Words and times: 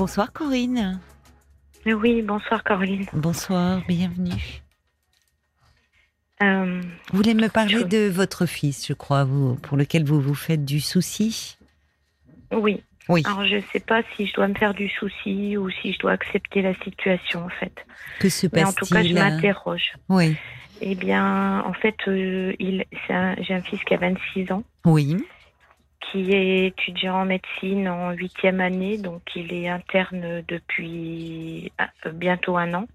Bonsoir 0.00 0.32
Corinne. 0.32 0.98
Oui, 1.84 2.22
bonsoir 2.22 2.64
Caroline. 2.64 3.04
Bonsoir, 3.12 3.82
bienvenue. 3.86 4.62
Euh, 6.42 6.80
Vous 7.10 7.16
voulez 7.18 7.34
me 7.34 7.48
parler 7.48 7.80
Je- 7.80 7.84
de 7.84 8.08
votre 8.08 8.46
fils, 8.46 8.86
je 8.86 8.94
crois, 8.94 9.24
vous, 9.24 9.56
pour 9.56 9.76
lequel 9.76 10.04
vous 10.04 10.18
vous 10.18 10.34
faites 10.34 10.64
du 10.64 10.80
souci 10.80 11.58
oui. 12.50 12.82
Oui. 13.10 13.22
Alors 13.26 13.44
je 13.44 13.60
sais 13.74 13.80
pas 13.80 14.00
si 14.16 14.26
je 14.26 14.32
dois 14.32 14.48
me 14.48 14.54
faire 14.54 14.72
du 14.72 14.88
souci 14.88 15.58
ou 15.58 15.68
si 15.68 15.92
je 15.92 15.98
dois 15.98 16.12
accepter 16.12 16.62
la 16.62 16.72
situation 16.76 17.44
en 17.44 17.48
fait. 17.50 17.84
Que 18.20 18.30
se 18.30 18.46
Mais 18.54 18.64
en 18.64 18.72
tout 18.72 18.86
cas, 18.86 19.02
je 19.02 19.12
passe-t-il 19.12 19.14
m'interroge. 19.16 19.92
Oui. 20.08 20.34
Eh 20.80 20.94
bien, 20.94 21.60
en 21.66 21.74
fait, 21.74 21.96
euh, 22.08 22.54
il, 22.58 22.86
c'est 23.06 23.12
un- 23.12 23.36
j'ai 23.42 23.52
un 23.52 23.60
fils 23.60 23.84
qui 23.84 23.92
a 23.92 23.98
26 23.98 24.50
ans, 24.50 24.64
Oui. 24.86 25.18
Qui 26.00 26.30
est 26.32 26.66
étudiant 26.68 27.22
en 27.22 27.24
médecine 27.24 27.88
en 27.88 28.10
huitième 28.12 28.60
année, 28.60 28.98
donc 28.98 29.22
il 29.36 29.52
est 29.52 29.68
interne 29.68 30.42
depuis 30.48 31.70
euh, 32.06 32.10
bientôt 32.12 32.56
un 32.56 32.72
an. 32.74 32.86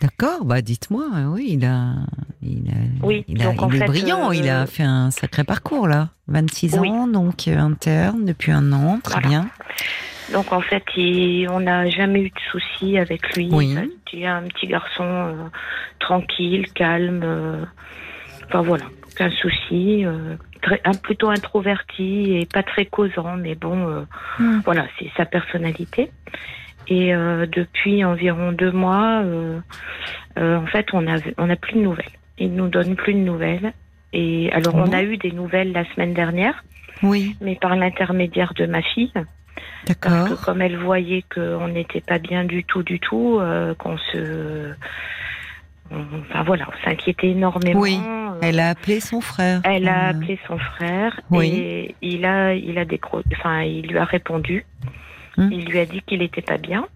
D'accord, 0.00 0.44
bah 0.44 0.60
dites-moi, 0.62 1.06
euh, 1.16 1.24
oui, 1.26 1.48
il 1.58 1.64
a, 1.64 1.94
il 2.42 2.68
a, 2.70 3.04
Oui, 3.06 3.24
il, 3.26 3.42
a- 3.42 3.46
donc, 3.46 3.62
en 3.62 3.68
il 3.68 3.76
est 3.76 3.78
fait, 3.80 3.86
brillant, 3.86 4.30
euh, 4.30 4.34
il 4.34 4.48
a 4.48 4.66
fait 4.66 4.84
un 4.84 5.10
sacré 5.10 5.42
parcours 5.42 5.88
là, 5.88 6.10
26 6.28 6.78
Oui. 6.78 6.88
ans, 6.90 7.08
donc 7.08 7.48
euh, 7.48 7.56
interne 7.58 8.24
depuis 8.24 8.52
un 8.52 8.72
an, 8.72 9.00
très 9.02 9.14
Voilà. 9.20 9.28
bien. 9.28 9.50
Donc 10.32 10.52
en 10.52 10.60
fait, 10.60 10.84
il- 10.96 11.48
on 11.48 11.60
n'a 11.60 11.88
jamais 11.90 12.20
eu 12.20 12.28
de 12.30 12.40
soucis 12.52 12.96
avec 12.98 13.34
lui. 13.34 13.48
Oui. 13.50 13.74
C'est 14.10 14.24
un 14.26 14.42
petit 14.42 14.66
garçon 14.68 15.02
euh, 15.04 15.34
tranquille, 15.98 16.66
calme. 16.74 17.22
euh, 17.24 17.64
enfin 18.46 18.62
voilà, 18.62 18.84
aucun 19.10 19.30
souci. 19.30 20.04
Très, 20.60 20.80
un, 20.84 20.92
plutôt 20.92 21.30
introverti 21.30 22.36
et 22.36 22.46
pas 22.46 22.62
très 22.62 22.86
causant, 22.86 23.36
mais 23.36 23.54
bon, 23.54 23.88
euh, 23.88 24.02
Hmm. 24.38 24.60
voilà, 24.64 24.86
c'est 24.98 25.10
sa 25.16 25.24
personnalité. 25.24 26.10
Et 26.88 27.14
euh, 27.14 27.46
depuis 27.46 28.04
environ 28.04 28.52
deux 28.52 28.72
mois, 28.72 29.20
euh, 29.22 29.60
en 30.38 30.66
fait, 30.66 30.86
on 30.92 31.06
a 31.06 31.18
on 31.36 31.50
a 31.50 31.56
plus 31.56 31.74
de 31.74 31.80
nouvelles. 31.80 32.06
Il 32.38 32.54
nous 32.54 32.68
donne 32.68 32.96
plus 32.96 33.14
de 33.14 33.18
nouvelles. 33.18 33.72
Et 34.12 34.50
alors, 34.52 34.74
on 34.74 34.84
bon 34.84 34.94
a 34.94 35.02
eu 35.02 35.18
des 35.18 35.32
nouvelles 35.32 35.72
la 35.72 35.84
semaine 35.92 36.14
dernière, 36.14 36.64
Oui, 37.02 37.36
mais 37.40 37.56
par 37.56 37.76
l'intermédiaire 37.76 38.54
de 38.54 38.64
ma 38.64 38.80
fille. 38.80 39.12
Parce 40.00 40.30
que 40.30 40.44
comme 40.44 40.62
elle 40.62 40.76
voyait 40.78 41.24
qu'on 41.34 41.68
n'était 41.68 42.00
pas 42.00 42.18
bien 42.18 42.44
du 42.44 42.64
tout, 42.64 42.82
du 42.82 43.00
tout, 43.00 43.40
qu'on 43.78 43.98
se... 43.98 44.72
on- 45.90 46.20
Enfin 46.28 46.42
voilà, 46.44 46.66
on 46.68 46.84
s'inquiétait 46.84 47.28
énormément. 47.30 47.80
Oui, 47.80 47.98
euh, 48.04 48.38
Elle 48.42 48.60
a 48.60 48.68
appelé 48.70 49.00
son 49.00 49.20
frère. 49.20 49.60
elle 49.64 49.88
a 49.88 50.08
Euh, 50.08 50.10
appelé 50.10 50.38
son 50.46 50.58
frère 50.58 51.20
Oui. 51.30 51.48
et 51.54 51.94
il 52.02 52.24
a, 52.24 52.54
il 52.54 52.78
a 52.78 52.84
décro... 52.84 53.22
enfin, 53.32 53.62
il 53.62 53.86
lui 53.88 53.98
a 53.98 54.04
répondu. 54.04 54.64
Hmm. 55.36 55.48
Il 55.52 55.64
lui 55.66 55.78
a 55.78 55.86
dit 55.86 56.02
qu'il 56.02 56.18
n'était 56.20 56.42
pas 56.42 56.58
bien. 56.58 56.86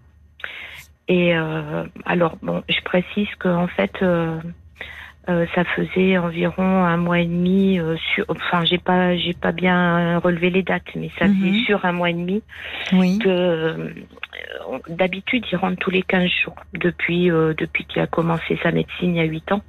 Et 1.07 1.35
euh, 1.35 1.83
alors 2.05 2.37
bon, 2.41 2.63
je 2.69 2.79
précise 2.83 3.27
que 3.39 3.49
en 3.49 3.67
fait, 3.67 3.91
euh, 4.01 4.39
euh, 5.29 5.45
ça 5.55 5.63
faisait 5.63 6.17
environ 6.17 6.83
un 6.83 6.97
mois 6.97 7.19
et 7.19 7.25
demi. 7.25 7.79
euh, 7.79 7.95
sur... 8.13 8.25
Enfin, 8.27 8.65
j'ai 8.65 8.77
pas, 8.77 9.15
j'ai 9.15 9.33
pas 9.33 9.51
bien 9.51 10.17
relevé 10.19 10.49
les 10.49 10.63
dates, 10.63 10.93
mais 10.95 11.09
ça 11.17 11.27
Mhm. 11.27 11.39
faisait 11.39 11.63
sur 11.65 11.85
un 11.85 11.91
mois 11.93 12.09
et 12.09 12.13
demi 12.13 12.41
Oui, 12.91 13.19
que 13.19 13.29
euh, 13.29 13.89
d'habitude 14.89 15.45
il 15.51 15.55
rentre 15.57 15.77
tous 15.77 15.91
les 15.91 16.01
15 16.03 16.29
jours 16.43 16.55
depuis 16.73 17.27
depuis 17.29 17.85
qu'il 17.85 18.01
a 18.01 18.07
commencé 18.07 18.59
sa 18.63 18.71
médecine 18.71 19.15
il 19.15 19.17
y 19.17 19.19
a 19.21 19.23
8 19.23 19.51
ans. 19.53 19.61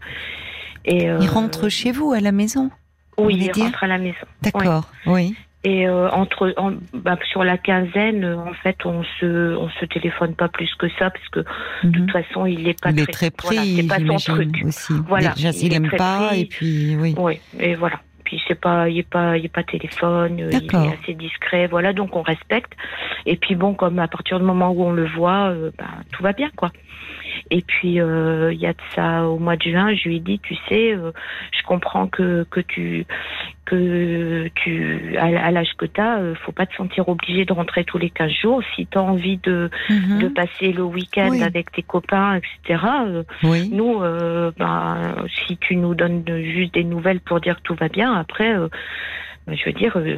Et 0.84 1.04
il 1.04 1.28
rentre 1.28 1.68
chez 1.68 1.92
vous 1.92 2.12
à 2.12 2.20
la 2.20 2.32
maison. 2.32 2.70
Oui, 3.16 3.36
il 3.40 3.62
rentre 3.62 3.84
à 3.84 3.86
la 3.86 3.98
maison. 3.98 4.26
D'accord, 4.42 4.90
oui. 5.06 5.36
Et 5.66 5.88
euh, 5.88 6.10
entre 6.10 6.52
en- 6.58 6.74
bah, 6.92 7.16
sur 7.30 7.42
la 7.42 7.56
quinzaine, 7.56 8.22
euh, 8.24 8.36
en 8.36 8.52
fait, 8.52 8.76
on 8.84 9.02
se 9.18 9.56
on 9.56 9.70
se 9.70 9.86
téléphone 9.86 10.34
pas 10.34 10.48
plus 10.48 10.72
que 10.74 10.88
ça 10.98 11.08
parce 11.10 11.28
que 11.30 11.40
de 11.40 11.46
Mhm. 11.88 11.92
toute 11.92 12.10
façon, 12.12 12.44
il 12.46 12.68
est 12.68 12.78
pas 12.80 12.90
il 12.90 13.00
est 13.00 13.06
très, 13.10 13.30
voilà, 13.42 13.60
pris, 13.62 13.76
c'est 13.76 13.88
pas 13.88 14.18
son 14.18 14.34
truc. 14.34 14.62
aussi. 14.66 14.92
Voilà, 15.08 15.30
Déjà, 15.30 15.50
il 15.50 15.72
est 15.72 15.76
aime 15.76 15.90
pas, 15.96 16.28
pris. 16.28 16.40
et 16.40 16.44
puis 16.44 16.96
oui. 16.96 17.14
Oui, 17.18 17.40
et 17.58 17.74
voilà. 17.76 17.98
Puis 18.24 18.42
c'est 18.48 18.58
pas, 18.60 18.88
il 18.88 18.98
est 18.98 19.08
pas, 19.08 19.36
il 19.38 19.44
est 19.46 19.48
pas 19.48 19.62
téléphone, 19.62 20.38
il 20.38 20.54
est 20.54 20.98
assez 21.02 21.14
discret, 21.14 21.66
voilà. 21.66 21.92
Donc 21.92 22.14
on 22.16 22.22
respecte. 22.22 22.72
Et 23.26 23.36
puis 23.36 23.54
bon, 23.54 23.74
comme 23.74 23.98
à 23.98 24.08
partir 24.08 24.38
du 24.38 24.44
moment 24.44 24.70
où 24.70 24.82
on 24.84 24.92
le 24.92 25.06
voit, 25.06 25.48
euh, 25.50 25.70
ben, 25.78 25.86
tout 26.12 26.22
va 26.22 26.32
bien, 26.32 26.50
quoi. 26.56 26.70
Et 27.50 27.62
puis 27.62 28.00
euh, 28.00 28.52
il 28.52 28.60
y 28.60 28.66
a 28.66 28.72
de 28.72 28.78
ça 28.94 29.26
au 29.26 29.38
mois 29.38 29.56
de 29.56 29.62
juin, 29.62 29.94
je 29.94 30.08
lui 30.08 30.16
ai 30.16 30.20
dit, 30.20 30.38
tu 30.40 30.54
sais, 30.68 30.92
euh, 30.92 31.12
je 31.56 31.62
comprends 31.64 32.06
que 32.06 32.46
que 32.50 32.60
tu 32.60 33.06
que 33.64 34.48
tu 34.56 35.16
à, 35.18 35.50
l'âge 35.50 35.72
que 35.78 35.86
tu 35.86 36.00
as, 36.00 36.20
faut 36.44 36.52
pas 36.52 36.66
te 36.66 36.74
sentir 36.74 37.08
obligé 37.08 37.44
de 37.44 37.52
rentrer 37.52 37.84
tous 37.84 37.98
les 37.98 38.10
15 38.10 38.30
jours. 38.30 38.62
Si 38.74 38.86
tu 38.86 38.98
as 38.98 39.02
envie 39.02 39.38
de 39.38 39.70
Mhm. 39.88 40.18
de 40.20 40.28
passer 40.28 40.72
le 40.72 40.82
week-end 40.82 41.30
Oui. 41.30 41.42
avec 41.42 41.72
tes 41.72 41.82
copains, 41.82 42.36
etc. 42.36 42.82
euh, 43.06 43.22
Oui. 43.42 43.68
nous, 43.72 44.02
euh, 44.02 44.52
ben, 44.58 45.14
si 45.46 45.56
tu 45.58 45.76
nous 45.76 45.94
donnes 45.94 46.24
juste 46.26 46.74
des 46.74 46.84
nouvelles 46.84 47.20
pour 47.20 47.40
dire 47.40 47.56
que 47.56 47.62
tout 47.62 47.74
va 47.74 47.88
bien, 47.88 48.12
après, 48.14 48.54
euh, 48.54 48.68
je 49.48 49.64
veux 49.66 49.72
dire, 49.72 49.92
euh, 49.96 50.16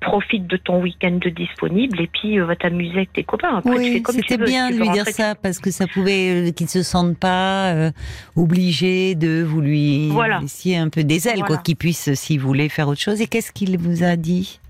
profite 0.00 0.46
de 0.46 0.56
ton 0.56 0.80
week-end 0.80 1.18
de 1.20 1.30
disponible 1.30 2.00
et 2.00 2.06
puis 2.06 2.38
euh, 2.38 2.44
va 2.44 2.54
t'amuser 2.56 2.96
avec 2.96 3.12
tes 3.12 3.24
copains. 3.24 3.56
Après, 3.56 3.72
tu 3.74 3.78
Oui, 3.78 3.92
fais 3.94 4.00
comme 4.02 4.14
tu 4.14 4.20
c'était 4.22 4.36
veux. 4.36 4.46
bien 4.46 4.68
Tu 4.68 4.74
de 4.74 4.80
lui 4.82 4.90
dire 4.90 5.06
ça 5.08 5.34
parce 5.34 5.58
que 5.58 5.70
ça 5.70 5.86
pouvait 5.86 6.48
euh, 6.48 6.52
qu'il 6.52 6.68
se 6.68 6.82
sente 6.82 7.18
pas 7.18 7.90
obligé 8.36 9.14
de 9.14 9.42
vous 9.42 9.60
lui 9.60 10.08
Voilà. 10.10 10.38
laisser 10.40 10.76
un 10.76 10.88
peu 10.88 11.02
des 11.04 11.26
ailes, 11.28 11.42
quoi, 11.44 11.58
qu'il 11.58 11.76
puisse, 11.76 12.12
s'il 12.14 12.40
voulait 12.40 12.68
faire 12.68 12.88
autre 12.88 13.00
chose. 13.00 13.20
Et 13.20 13.26
qu'est-ce 13.26 13.52
qu'il 13.52 13.76
vous 13.78 14.04
a 14.04 14.16
dit? 14.16 14.60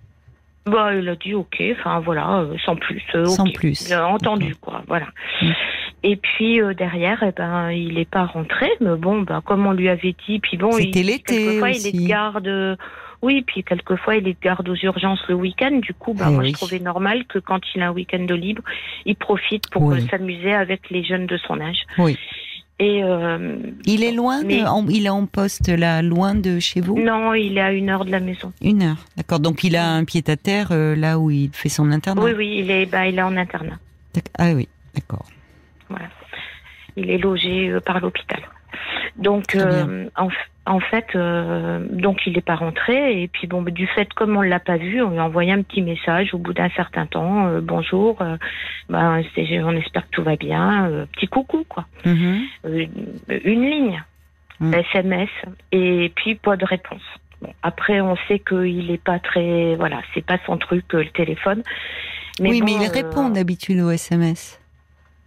Bah, 0.67 0.95
il 0.95 1.09
a 1.09 1.17
dit 1.17 1.35
ok, 1.35 1.63
enfin 1.79 1.99
voilà, 2.01 2.47
sans 2.65 2.77
plus. 2.77 3.03
Sans 3.25 3.51
plus. 3.51 3.87
Il 3.89 3.95
a 3.95 4.07
entendu, 4.09 4.55
quoi, 4.57 4.83
voilà. 4.87 5.07
Mm. 5.43 5.51
Et 6.05 6.17
puis 6.17 6.61
euh, 6.61 6.75
derrière, 6.75 7.23
eh 7.27 7.33
ben, 7.37 7.71
il 7.73 7.95
n'est 7.95 8.05
pas 8.05 8.25
rentré, 8.27 8.69
mais 8.81 8.95
bon, 8.97 9.23
ben, 9.23 9.41
comme 9.41 9.67
on 9.67 9.73
lui 9.73 9.89
avait 9.89 10.15
dit, 10.29 10.39
puis 10.39 10.57
bon, 10.57 10.71
C'était 10.73 11.01
il, 11.01 11.07
l'été 11.07 11.37
quelquefois 11.45 11.71
il 11.71 11.75
est 11.77 11.79
aussi. 11.89 11.93
de 12.05 12.09
garde. 12.09 12.79
Oui, 13.21 13.43
puis 13.47 13.65
quelquefois 13.65 14.17
il 14.17 14.29
est 14.29 14.35
de 14.35 14.39
garde 14.41 14.69
aux 14.69 14.77
urgences 14.77 15.21
le 15.29 15.35
week-end. 15.35 15.81
Du 15.83 15.93
coup, 15.95 16.15
ben, 16.15 16.27
Eh 16.29 16.33
moi 16.33 16.43
oui. 16.45 16.49
je 16.51 16.53
trouvais 16.55 16.79
normal 16.79 17.25
que 17.27 17.39
quand 17.39 17.61
il 17.75 17.83
a 17.83 17.89
un 17.89 17.93
week-end 17.93 18.25
de 18.25 18.35
libre, 18.35 18.63
il 19.07 19.17
profite 19.17 19.69
pour 19.71 19.83
Oui. 19.83 19.99
euh, 20.03 20.07
s'amuser 20.09 20.53
avec 20.55 20.89
les 20.91 21.03
jeunes 21.05 21.27
de 21.27 21.37
son 21.37 21.61
âge. 21.61 21.81
Oui. 21.99 22.17
Et 22.81 23.03
euh, 23.03 23.57
Il 23.87 24.05
est 24.05 24.13
loin, 24.13 24.45
de- 24.45 24.65
en- 24.65 24.87
il 24.87 25.07
est 25.07 25.09
en 25.09 25.27
poste 25.27 25.69
là, 25.69 26.01
loin 26.01 26.37
de 26.37 26.61
chez 26.61 26.81
vous? 26.81 26.97
Non, 26.97 27.35
il 27.35 27.59
est 27.59 27.61
à 27.61 27.73
une 27.73 27.91
heure 27.91 28.05
de 28.05 28.13
la 28.13 28.21
maison. 28.21 28.53
Une 28.63 28.83
heure, 28.85 29.05
d'accord. 29.17 29.41
Donc 29.41 29.65
il 29.65 29.75
a 29.75 29.91
un 29.95 30.05
pied 30.05 30.23
à 30.29 30.37
terre 30.37 30.69
euh, 30.71 30.95
là 30.95 31.19
où 31.19 31.29
il 31.33 31.51
fait 31.53 31.69
son 31.71 31.91
internat? 31.91 32.23
Oui, 32.23 32.33
oui, 32.37 32.59
il 32.61 32.71
est, 32.71 32.87
ben, 32.87 33.03
il 33.07 33.19
est 33.19 33.23
en 33.23 33.37
internat. 33.37 33.79
Ah 34.39 34.53
oui, 34.55 34.69
d'accord. 34.95 35.27
Voilà. 35.89 36.07
Il 36.97 37.11
est 37.11 37.19
logé 37.19 37.69
euh, 37.69 37.81
par 37.81 37.99
l'hôpital. 37.99 38.43
Donc, 39.17 39.57
en, 40.17 40.29
en 40.69 40.81
fait, 40.81 41.07
euh, 41.15 41.85
donc 41.91 42.27
il 42.27 42.35
n'est 42.35 42.41
pas 42.41 42.55
rentré. 42.57 43.23
Et 43.23 43.29
puis 43.29 43.47
bon, 43.47 43.63
du 43.63 43.87
fait 43.89 44.13
comme 44.15 44.37
on 44.37 44.43
l'a 44.43 44.61
pas 44.61 44.77
vu, 44.77 45.03
on 45.03 45.11
lui 45.11 45.19
a 45.19 45.25
envoyé 45.25 45.53
un 45.53 45.63
petit 45.63 45.83
message 45.83 46.35
au 46.35 46.39
bout 46.39 46.53
d'un 46.53 46.69
certain 46.71 47.07
temps. 47.07 47.47
euh, 47.49 47.61
bonjour, 47.61 48.21
euh, 48.23 48.37
ben, 48.89 49.23
on 49.37 49.77
espère 49.77 50.05
que 50.05 50.11
tout 50.13 50.23
va 50.23 50.37
bien. 50.37 51.07
petit 51.13 51.27
coucou, 51.27 51.65
quoi. 51.69 51.87
Mhm. 52.05 52.41
Une 53.45 53.65
ligne, 53.65 54.03
Mm. 54.61 54.75
SMS, 54.75 55.29
et 55.71 56.13
puis 56.17 56.35
pas 56.35 56.57
de 56.57 56.65
réponse. 56.65 57.03
Bon, 57.41 57.53
après, 57.63 58.01
on 58.01 58.17
sait 58.27 58.41
qu'il 58.41 58.91
est 58.91 59.03
pas 59.03 59.21
très, 59.21 59.77
voilà, 59.77 60.01
c'est 60.13 60.25
pas 60.25 60.39
son 60.47 60.57
truc 60.57 60.93
le 60.93 61.09
téléphone. 61.11 61.63
oui, 62.41 62.59
bon, 62.61 62.67
mais 62.67 62.73
il 62.73 62.89
répond 62.89 63.29
d'habitude 63.29 63.79
au 63.81 63.91
SMS. 63.91 64.58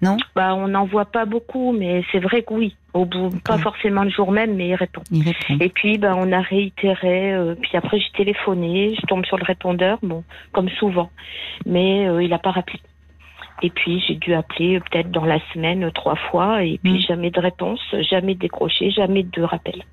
Non 0.01 0.17
bah, 0.35 0.55
on 0.55 0.67
n'en 0.67 0.85
voit 0.85 1.05
pas 1.05 1.25
beaucoup, 1.25 1.71
mais 1.73 2.03
c'est 2.11 2.19
vrai 2.19 2.41
que 2.43 2.53
oui. 2.53 2.75
Au 2.93 3.05
bout, 3.05 3.29
pas 3.45 3.57
forcément 3.57 4.03
le 4.03 4.09
jour 4.09 4.31
même, 4.31 4.55
mais 4.55 4.67
il 4.69 4.75
répond. 4.75 5.01
Il 5.11 5.23
répond. 5.23 5.57
Et 5.63 5.69
puis, 5.69 5.97
bah, 5.97 6.13
on 6.17 6.31
a 6.31 6.41
réitéré. 6.41 7.33
euh, 7.33 7.55
puis 7.55 7.71
après, 7.77 7.99
j'ai 7.99 8.11
téléphoné. 8.17 8.95
Je 8.99 9.05
tombe 9.05 9.25
sur 9.25 9.37
le 9.37 9.43
répondeur, 9.45 9.97
bon, 10.03 10.23
comme 10.51 10.67
souvent. 10.69 11.09
Mais 11.65 12.07
euh, 12.07 12.21
il 12.23 12.29
n'a 12.31 12.39
pas 12.39 12.51
rappelé. 12.51 12.79
Et 13.63 13.69
puis, 13.69 14.03
j'ai 14.07 14.15
dû 14.15 14.33
appeler 14.33 14.77
euh, 14.77 14.79
peut-être 14.91 15.11
dans 15.11 15.23
la 15.23 15.39
semaine 15.53 15.89
trois 15.93 16.15
fois. 16.15 16.63
Et 16.63 16.79
puis, 16.83 16.93
Mm. 16.93 17.07
jamais 17.07 17.31
de 17.31 17.39
réponse, 17.39 17.79
jamais 18.09 18.35
décroché, 18.35 18.89
jamais 18.91 19.23
de 19.23 19.41
rappel. 19.43 19.83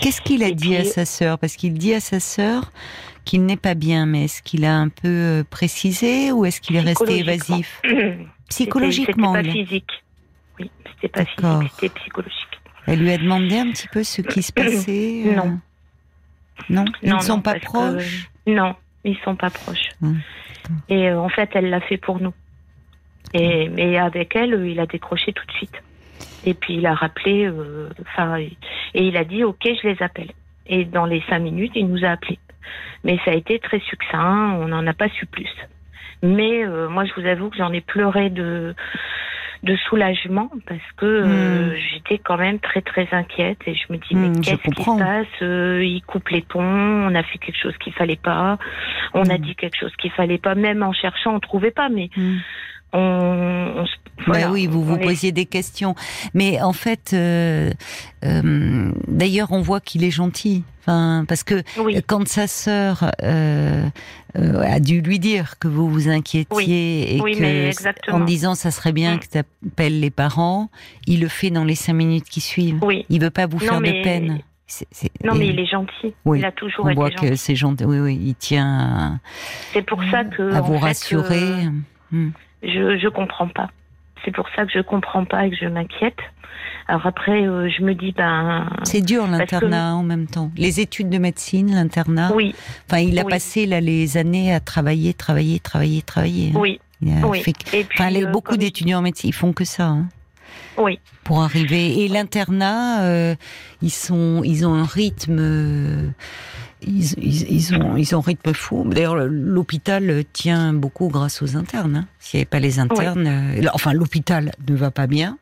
Qu'est-ce 0.00 0.22
qu'il 0.22 0.42
a 0.42 0.48
Et 0.48 0.54
dit 0.54 0.76
à 0.76 0.84
sa 0.84 1.04
sœur? 1.04 1.38
Parce 1.38 1.56
qu'il 1.56 1.74
dit 1.74 1.92
à 1.92 2.00
sa 2.00 2.20
sœur 2.20 2.70
qu'il 3.26 3.44
n'est 3.44 3.56
pas 3.58 3.74
bien, 3.74 4.06
mais 4.06 4.24
est-ce 4.24 4.40
qu'il 4.42 4.64
a 4.64 4.74
un 4.76 4.88
peu 4.88 5.44
précisé 5.50 6.32
ou 6.32 6.44
est-ce 6.46 6.60
qu'il 6.62 6.76
est 6.76 6.80
resté 6.80 7.18
évasif? 7.18 7.82
Psychologiquement, 8.48 9.34
C'était 9.34 9.48
pas 9.48 9.52
physique. 9.52 9.90
Oui, 10.58 10.70
c'était 10.94 11.08
pas 11.08 11.24
physique, 11.24 11.70
c'était 11.80 11.94
psychologique. 12.00 12.60
elle 12.86 13.00
lui 13.00 13.10
a 13.12 13.18
demandé 13.18 13.58
un 13.58 13.70
petit 13.72 13.88
peu 13.88 14.02
ce 14.04 14.22
qui 14.22 14.42
se 14.42 14.52
passait 14.56 15.22
euh, 15.26 15.34
Non. 15.36 15.60
Non 16.70 16.84
Ils 17.02 17.12
ne 17.14 17.18
sont 17.20 17.36
non, 17.36 17.42
pas 17.42 17.54
que- 17.58 17.64
proches 17.64 18.30
Non, 18.46 18.74
ils 19.04 19.18
sont 19.24 19.36
pas 19.36 19.50
proches. 19.50 19.90
Hum, 20.02 20.20
Et 20.88 21.08
euh, 21.10 21.20
en 21.20 21.28
fait, 21.28 21.50
elle 21.54 21.68
l'a 21.70 21.80
fait 21.80 21.98
pour 21.98 22.20
nous. 22.20 22.32
Et 23.34 23.68
mais 23.68 23.98
avec 23.98 24.34
elle, 24.36 24.54
euh, 24.54 24.68
il 24.68 24.80
a 24.80 24.86
décroché 24.86 25.32
tout 25.32 25.44
de 25.46 25.52
suite. 25.52 25.82
Et 26.44 26.54
puis 26.54 26.74
il 26.74 26.86
a 26.86 26.94
rappelé, 26.94 27.44
euh, 27.46 27.90
et 28.94 29.06
il 29.08 29.16
a 29.16 29.24
dit 29.24 29.42
OK, 29.44 29.62
je 29.64 29.88
les 29.88 30.00
appelle. 30.02 30.30
Et 30.66 30.84
dans 30.84 31.04
les 31.04 31.22
cinq 31.28 31.40
minutes, 31.40 31.72
il 31.74 31.88
nous 31.88 32.04
a 32.04 32.10
appelés. 32.10 32.38
Mais 33.04 33.18
ça 33.24 33.32
a 33.32 33.34
été 33.34 33.58
très 33.58 33.80
succinct, 33.80 34.52
on 34.60 34.68
n'en 34.68 34.86
a 34.86 34.94
pas 34.94 35.08
su 35.10 35.26
plus. 35.26 35.48
Mais 36.22 36.64
euh, 36.64 36.88
moi, 36.88 37.04
je 37.04 37.12
vous 37.20 37.26
avoue 37.26 37.50
que 37.50 37.56
j'en 37.56 37.72
ai 37.72 37.80
pleuré 37.80 38.30
de 38.30 38.74
de 39.62 39.74
soulagement 39.88 40.50
parce 40.68 40.92
que 40.98 41.06
euh, 41.06 41.70
Hmm. 41.72 41.76
j'étais 41.90 42.18
quand 42.18 42.36
même 42.36 42.60
très 42.60 42.82
très 42.82 43.08
inquiète 43.10 43.58
et 43.66 43.74
je 43.74 43.90
me 43.92 43.96
dis 43.98 44.14
Hmm, 44.14 44.20
mais 44.20 44.42
je 44.42 44.50
qu'est-ce 44.50 44.62
qui 44.74 44.82
se 44.84 44.98
passe 44.98 45.26
Euh, 45.42 45.82
Il 45.82 46.02
coupe 46.02 46.28
les 46.28 46.42
ponts, 46.42 46.60
on 46.62 47.14
a 47.14 47.22
fait 47.22 47.38
quelque 47.38 47.58
chose 47.60 47.76
qu'il 47.78 47.92
fallait 47.94 48.16
pas, 48.22 48.58
on 49.14 49.28
a 49.28 49.38
Hmm. 49.38 49.40
dit 49.42 49.56
quelque 49.56 49.76
chose 49.78 49.94
qu'il 49.96 50.12
fallait 50.12 50.38
pas, 50.38 50.54
même 50.54 50.82
en 50.82 50.92
cherchant 50.92 51.34
on 51.34 51.40
trouvait 51.40 51.70
pas, 51.72 51.88
mais 51.88 52.10
Hmm. 52.16 52.36
On, 52.92 53.72
on 53.78 53.86
se- 53.86 53.92
voilà, 54.26 54.46
bah 54.46 54.52
oui, 54.52 54.66
vous 54.66 54.82
vous 54.82 54.96
est- 54.96 55.02
posiez 55.04 55.32
des 55.32 55.44
questions. 55.46 55.94
Mais 56.34 56.60
en 56.62 56.72
fait, 56.72 57.10
euh, 57.12 57.70
euh, 58.24 58.90
d'ailleurs, 59.08 59.52
on 59.52 59.60
voit 59.60 59.80
qu'il 59.80 60.04
est 60.04 60.10
gentil. 60.10 60.64
Enfin, 60.82 61.24
parce 61.26 61.42
que 61.42 61.62
oui 61.78 62.00
quand 62.06 62.28
sa 62.28 62.46
sœur 62.46 63.10
euh, 63.24 63.88
a 64.36 64.78
dû 64.78 65.00
lui 65.00 65.18
dire 65.18 65.58
que 65.58 65.66
vous 65.66 65.90
vous 65.90 66.08
inquiétiez 66.08 67.16
et 67.16 67.20
Oui, 67.20 67.34
que 67.36 68.12
en 68.12 68.20
disant 68.20 68.54
ça 68.54 68.70
serait 68.70 68.92
bien 68.92 69.16
Mm. 69.16 69.18
que 69.18 69.26
tu 69.26 69.38
appelles 69.38 69.98
les 69.98 70.10
parents, 70.10 70.70
il 71.08 71.20
le 71.20 71.28
fait 71.28 71.50
dans 71.50 71.64
les 71.64 71.74
cinq 71.74 71.94
minutes 71.94 72.28
qui 72.30 72.40
suivent. 72.40 72.78
oui 72.82 73.04
Il 73.08 73.20
veut 73.20 73.30
pas 73.30 73.46
vous 73.46 73.58
Non, 73.58 73.64
faire 73.66 73.80
mais- 73.80 73.98
de 73.98 74.02
peine. 74.04 74.38
Non 75.24 75.34
mais 75.34 75.48
il 75.48 75.58
est 75.60 75.66
gentil, 75.66 76.14
Oui, 76.24 76.38
il 76.40 76.44
a 76.44 76.52
toujours 76.52 76.84
on 76.86 76.88
été 76.88 76.94
voit 76.96 77.10
gentil. 77.10 77.30
que 77.30 77.36
c'est 77.36 77.54
gentil. 77.56 77.84
Oui, 77.84 77.98
oui, 77.98 78.18
il 78.20 78.34
tient 78.36 79.20
C'est 79.72 79.82
pour 79.86 80.02
ça 80.10 80.24
que 80.24 80.52
à 80.54 80.60
vous 80.60 80.74
fait, 80.78 80.84
rassurer. 80.84 81.42
euh, 81.42 81.70
Mm. 82.12 82.30
Je 82.66 82.98
je 82.98 83.08
comprends 83.08 83.48
pas. 83.48 83.70
C'est 84.24 84.32
pour 84.34 84.46
ça 84.56 84.64
que 84.66 84.72
je 84.72 84.80
comprends 84.80 85.24
pas 85.24 85.46
et 85.46 85.50
que 85.50 85.56
je 85.56 85.66
m'inquiète. 85.66 86.18
Alors 86.88 87.06
après, 87.06 87.46
euh, 87.46 87.68
je 87.68 87.82
me 87.82 87.94
dis 87.94 88.12
ben 88.12 88.68
C'est 88.84 89.00
dur 89.02 89.24
que- 89.26 89.30
l'internat 89.32 89.94
en 89.94 90.02
même 90.02 90.26
temps. 90.26 90.50
Les 90.56 90.80
études 90.80 91.08
de 91.10 91.18
médecine, 91.18 91.74
l'internat. 91.74 92.32
oui, 92.34 92.54
Enfin, 92.88 93.00
il 93.00 93.18
a 93.18 93.24
oui. 93.24 93.30
passé 93.30 93.66
là 93.66 93.80
les 93.80 94.16
années 94.16 94.54
à 94.54 94.60
travailler, 94.60 95.12
travailler, 95.14 95.58
travailler, 95.60 96.02
travailler. 96.02 96.52
hein. 96.54 96.58
oui, 96.58 96.80
Il 97.02 97.12
a 97.12 97.26
oui. 97.26 97.40
fait- 97.42 97.74
Et 97.74 97.84
puis 97.84 97.98
Enfin, 98.00 98.14
euh, 98.14 98.26
beaucoup 98.30 98.50
comme- 98.52 98.58
d'étudiants 98.58 98.98
en 99.00 99.02
médecine, 99.02 99.30
ils 99.30 99.32
font 99.34 99.52
que 99.52 99.64
ça. 99.64 99.86
hein, 99.88 100.06
Oui, 100.78 100.98
pour 101.24 101.42
arriver. 101.42 102.04
Et 102.04 102.08
l'internat, 102.08 103.02
euh, 103.02 103.34
ils 103.82 103.90
sont, 103.90 104.42
ils 104.44 104.66
ont 104.66 104.74
un 104.74 104.84
rythme. 104.84 106.12
Ils, 106.86 107.12
ils, 107.18 107.50
ils 107.52 107.74
ont, 107.74 107.96
ils 107.96 108.14
ont 108.14 108.20
rythme 108.20 108.52
fou. 108.54 108.84
D'ailleurs, 108.86 109.16
le- 109.16 109.26
l'hôpital 109.28 110.24
tient 110.32 110.72
beaucoup 110.72 111.08
grâce 111.08 111.42
aux 111.42 111.56
internes. 111.56 111.96
hein. 111.96 112.06
S'il 112.20 112.38
n'y 112.38 112.42
avait 112.42 112.46
pas 112.50 112.60
les 112.60 112.78
internes, 112.78 113.26
euh, 113.26 113.66
enfin, 113.72 113.92
l'hôpital 113.92 114.52
ne 114.68 114.74
va 114.76 114.90
pas 114.90 115.06
bien, 115.06 115.38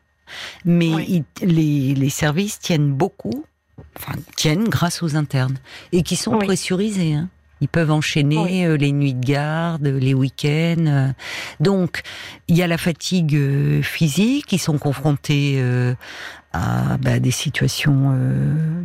mais 0.65 0.93
Oui. 0.93 1.23
il- 1.41 1.47
les, 1.47 1.93
les 1.93 2.09
services 2.09 2.59
tiennent 2.59 2.91
beaucoup, 2.91 3.45
enfin, 3.97 4.13
tiennent 4.35 4.63
grâce 4.67 5.03
aux 5.03 5.15
internes 5.15 5.57
et 5.91 6.01
qui 6.01 6.15
sont 6.15 6.33
Oui. 6.37 6.45
pressurisés. 6.45 7.13
hein. 7.13 7.29
Ils 7.61 7.69
peuvent 7.69 7.91
enchaîner 7.91 8.37
Oui. 8.37 8.65
euh, 8.65 8.75
les 8.75 8.91
nuits 8.91 9.13
de 9.13 9.25
garde, 9.25 9.85
les 9.85 10.13
week-ends. 10.13 10.85
euh. 10.87 11.11
Donc, 11.59 12.01
il 12.49 12.57
y 12.57 12.61
a 12.63 12.67
la 12.67 12.77
fatigue 12.77 13.81
physique, 13.81 14.51
ils 14.51 14.59
sont 14.59 14.77
confrontés 14.77 15.63
à 16.53 16.97
bah, 16.97 17.19
des 17.19 17.31
situations 17.31 18.13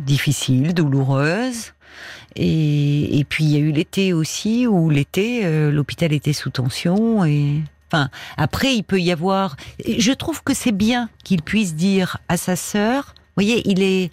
difficiles, 0.05 0.73
douloureuses. 0.73 1.73
Et, 2.35 3.19
et 3.19 3.23
puis 3.23 3.43
il 3.43 3.51
y 3.51 3.55
a 3.57 3.59
eu 3.59 3.71
l'été 3.71 4.13
aussi, 4.13 4.67
où 4.67 4.89
l'été, 4.89 5.45
euh, 5.45 5.71
l'hôpital 5.71 6.13
était 6.13 6.33
sous 6.33 6.49
tension. 6.49 7.25
Et 7.25 7.61
enfin, 7.91 8.09
après, 8.37 8.73
il 8.75 8.83
peut 8.83 8.99
y 8.99 9.11
avoir. 9.11 9.55
Je 9.85 10.11
trouve 10.13 10.43
que 10.43 10.53
c'est 10.53 10.71
bien 10.71 11.09
qu'il 11.23 11.41
puisse 11.41 11.75
dire 11.75 12.17
à 12.29 12.37
sa 12.37 12.55
sœur. 12.55 13.13
Vous 13.17 13.43
voyez, 13.43 13.61
il 13.69 13.81
est. 13.83 14.11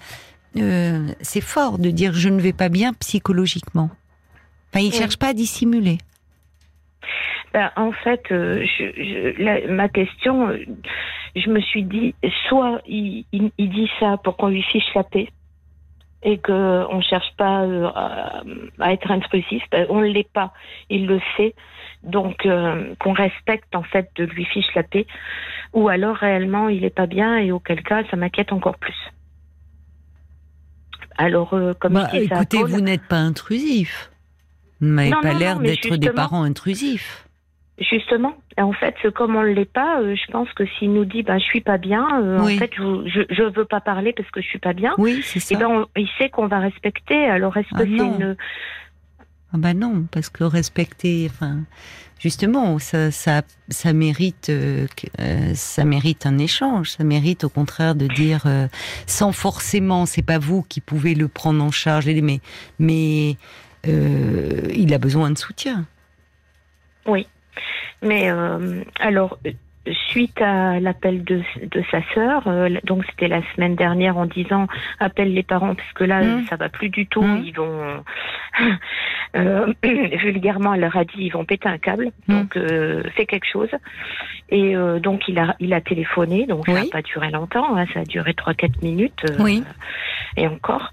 euh, 0.57 1.07
c'est 1.21 1.41
fort 1.41 1.79
de 1.79 1.91
dire 1.91 2.13
je 2.15 2.29
ne 2.29 2.41
vais 2.41 2.53
pas 2.53 2.69
bien 2.69 2.93
psychologiquement. 2.95 3.91
Enfin, 4.73 4.85
il 4.85 4.91
Oui. 4.91 4.97
cherche 4.99 5.17
pas 5.17 5.29
à 5.29 5.33
dissimuler. 5.35 5.99
Ben, 7.55 7.71
en 7.77 7.93
fait, 7.93 8.23
euh, 8.31 8.65
je, 8.79 8.85
je- 8.95 9.43
la- 9.43 9.67
ma 9.73 9.89
question, 9.89 10.49
je 11.35 11.49
me 11.51 11.61
suis 11.61 11.83
dit, 11.83 12.15
soit 12.49 12.83
il, 12.87 13.25
il- 13.33 13.51
il 13.57 13.71
dit 13.71 13.89
ça 13.99 14.19
pour 14.23 14.37
qu'on 14.37 14.49
lui 14.49 14.63
fiche 14.63 14.85
la 14.95 15.05
paix 15.05 15.29
et 16.23 16.39
que 16.39 16.87
on 16.91 17.01
cherche 17.01 17.33
pas 17.37 17.63
euh, 17.63 17.87
à, 17.95 18.43
à 18.81 18.93
être 18.93 19.11
intrusif, 19.11 19.63
ben, 19.71 19.87
on 19.89 20.01
ne 20.01 20.07
l'est 20.07 20.31
pas, 20.33 20.53
il 20.91 21.07
le 21.07 21.21
sait, 21.37 21.55
donc 22.03 22.45
euh, 22.47 22.95
qu'on 22.99 23.13
respecte 23.13 23.75
en 23.75 23.83
fait 23.83 24.11
de 24.17 24.25
lui 24.25 24.45
fiche 24.45 24.75
la 24.75 24.83
paix, 24.83 25.07
ou 25.73 25.89
alors 25.89 26.17
réellement 26.17 26.69
il 26.69 26.85
est 26.85 26.95
pas 26.95 27.07
bien 27.07 27.39
et 27.39 27.53
auquel 27.53 27.83
cas 27.83 28.03
ça 28.11 28.17
m'inquiète 28.17 28.53
encore 28.53 28.79
plus. 28.79 28.97
Alors, 31.19 31.53
euh, 31.53 31.75
comme 31.75 31.95
Bah, 31.95 32.09
je 32.13 32.19
dis 32.19 32.25
écoutez, 32.25 32.63
vous 32.63 32.81
n'êtes 32.81 33.07
pas 33.09 33.17
intrusif. 33.17 34.11
Vous 34.81 34.87
n'avez 34.87 35.11
pas 35.21 35.35
l'air 35.35 35.59
d'être 35.59 35.97
des 35.97 36.11
parents 36.11 36.45
intrusifs. 36.45 37.28
Justement, 37.81 38.35
en 38.57 38.73
fait, 38.73 38.97
comme 39.15 39.37
on 39.37 39.43
ne 39.43 39.49
l'est 39.49 39.65
pas, 39.73 40.01
euh, 40.01 40.17
je 40.17 40.33
pense 40.33 40.53
que 40.53 40.65
s'il 40.67 40.93
nous 40.93 41.05
dit 41.05 41.23
ben 41.23 41.39
je 41.39 41.45
suis 41.45 41.61
pas 41.61 41.79
bien, 41.79 42.05
euh, 42.23 42.41
Oui. 42.43 42.57
en 42.57 42.59
fait 42.59 42.71
je, 42.77 43.23
je 43.31 43.43
veux 43.45 43.65
pas 43.67 43.81
parler 43.81 44.13
parce 44.13 44.29
que 44.33 44.41
je 44.41 44.49
suis 44.49 44.59
pas 44.59 44.73
bien. 44.73 44.95
Oui, 44.99 45.21
c'est 45.23 45.39
ça. 45.39 45.55
Et 45.55 45.59
ben 45.59 45.69
on- 45.69 45.87
il 45.97 46.09
sait 46.19 46.29
qu'on 46.29 46.49
va 46.49 46.59
respecter. 46.59 47.27
Alors 47.27 47.57
est-ce 47.57 47.69
que 47.69 47.75
Ah 47.77 47.79
c'est 47.83 47.87
une 47.87 48.37
Ah 49.53 49.59
bah 49.59 49.75
non, 49.75 50.07
parce 50.11 50.29
que 50.29 50.43
respecter, 50.43 51.29
enfin, 51.31 51.61
justement, 52.19 52.81
ça, 52.81 53.13
ça, 53.13 53.43
ça 53.69 53.93
mérite, 53.93 54.49
euh, 54.51 54.87
ça 55.55 55.85
mérite 55.85 56.27
un 56.27 56.39
échange. 56.39 56.91
Ça 56.91 57.05
mérite 57.05 57.45
au 57.45 57.49
contraire 57.49 57.95
de 57.95 58.09
dire, 58.09 58.43
euh, 58.47 58.67
sans 59.07 59.31
forcément, 59.31 60.05
c'est 60.05 60.23
pas 60.27 60.39
vous 60.41 60.63
qui 60.65 60.81
pouvez 60.81 61.15
le 61.15 61.29
prendre 61.29 61.63
en 61.63 61.71
charge, 61.71 62.07
mais, 62.09 62.41
mais 62.81 63.37
euh, 63.87 64.63
il 64.75 64.93
a 64.93 64.99
besoin 64.99 65.31
de 65.31 65.39
soutien. 65.39 65.87
Mais 68.03 68.31
euh, 68.31 68.83
alors, 69.01 69.39
suite 70.11 70.41
à 70.43 70.81
l'appel 70.81 71.25
de, 71.25 71.41
de 71.63 71.83
sa 71.91 72.03
sœur, 72.15 72.43
euh, 72.47 72.69
donc 72.85 73.05
c'était 73.09 73.29
la 73.29 73.41
semaine 73.55 73.75
dernière 73.75 74.19
en 74.19 74.27
disant 74.27 74.67
appelle 75.01 75.33
les 75.33 75.43
parents 75.43 75.75
parce 75.75 75.93
que 75.95 76.05
là 76.05 76.21
Mm. 76.23 76.45
ça 76.47 76.57
va 76.57 76.69
plus 76.69 76.91
du 76.91 77.07
tout, 77.07 77.23
Mm. 77.23 77.43
ils 77.45 77.55
vont 77.55 78.03
euh, 79.37 79.73
vulgairement 79.83 80.75
elle 80.75 80.81
leur 80.81 80.97
a 80.97 81.05
dit 81.05 81.15
ils 81.19 81.31
vont 81.33 81.45
péter 81.47 81.69
un 81.69 81.79
câble, 81.79 82.11
Mm. 82.27 82.33
donc 82.35 82.57
euh, 82.57 83.03
fais 83.17 83.25
quelque 83.25 83.47
chose. 83.51 83.71
Et 84.51 84.75
donc 85.01 85.29
il 85.29 85.39
a 85.39 85.55
il 85.59 85.73
a 85.75 85.81
téléphoné, 85.81 86.47
donc 86.47 86.67
ça 86.67 86.73
n'a 86.75 86.85
pas 86.91 87.03
duré 87.03 87.31
longtemps, 87.31 87.77
hein, 87.77 87.87
ça 87.95 88.01
a 88.01 88.05
duré 88.05 88.33
3-4 88.33 88.83
minutes 88.83 89.25
Oui. 89.39 89.63
et 90.37 90.47
encore. 90.49 90.93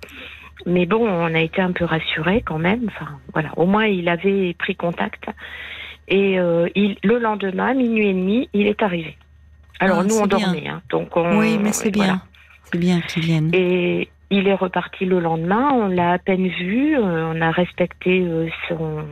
Mais 0.65 0.85
bon, 0.85 1.07
on 1.07 1.33
a 1.33 1.39
été 1.39 1.61
un 1.61 1.71
peu 1.73 1.85
rassurés 1.85 2.41
quand 2.45 2.57
même. 2.57 2.85
Enfin, 2.87 3.11
voilà. 3.33 3.49
Au 3.55 3.65
moins, 3.65 3.85
il 3.85 4.09
avait 4.09 4.53
pris 4.57 4.75
contact. 4.75 5.25
Et 6.07 6.39
euh, 6.39 6.67
il, 6.75 6.97
le 7.03 7.17
lendemain, 7.19 7.73
minuit 7.73 8.07
et 8.09 8.13
demi, 8.13 8.49
il 8.53 8.67
est 8.67 8.81
arrivé. 8.83 9.17
Alors 9.79 9.99
Ah, 9.99 10.03
nous, 10.03 10.15
on 10.17 10.25
bien. 10.27 10.39
dormait. 10.39 10.67
Hein, 10.67 10.81
donc 10.89 11.15
on, 11.17 11.39
oui, 11.39 11.57
mais 11.61 11.71
c'est 11.73 11.91
bien. 11.91 12.21
C'est 12.65 12.77
bien 12.77 13.01
qu'ils 13.01 13.23
viennent. 13.23 13.49
Et 13.53 14.09
il 14.29 14.47
est 14.47 14.53
reparti 14.55 15.05
le 15.05 15.19
lendemain. 15.19 15.69
On 15.73 15.87
l'a 15.87 16.11
à 16.13 16.17
peine 16.19 16.47
vu. 16.47 16.95
euh, 16.97 17.31
on 17.33 17.41
a 17.41 17.51
respecté 17.51 18.21
euh, 18.21 18.47
son, 18.67 19.03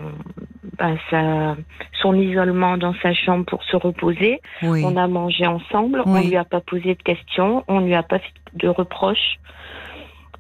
bah, 0.78 0.92
sa, 1.10 1.56
son 2.02 2.14
isolement 2.16 2.78
dans 2.78 2.94
sa 3.02 3.14
chambre 3.14 3.46
pour 3.46 3.64
se 3.64 3.76
reposer. 3.76 4.40
oui. 4.64 4.84
On 4.86 4.96
a 4.96 5.08
mangé 5.08 5.46
ensemble. 5.48 6.02
On 6.06 6.14
Oui. 6.16 6.28
lui 6.30 6.36
a 6.38 6.46
pas 6.46 6.62
posé 6.62 6.96
de 6.96 7.02
questions. 7.04 7.64
On 7.68 7.80
lui 7.82 7.94
a 7.96 8.04
pas 8.04 8.20
fait 8.20 8.34
de 8.56 8.68
reproches. 8.68 9.40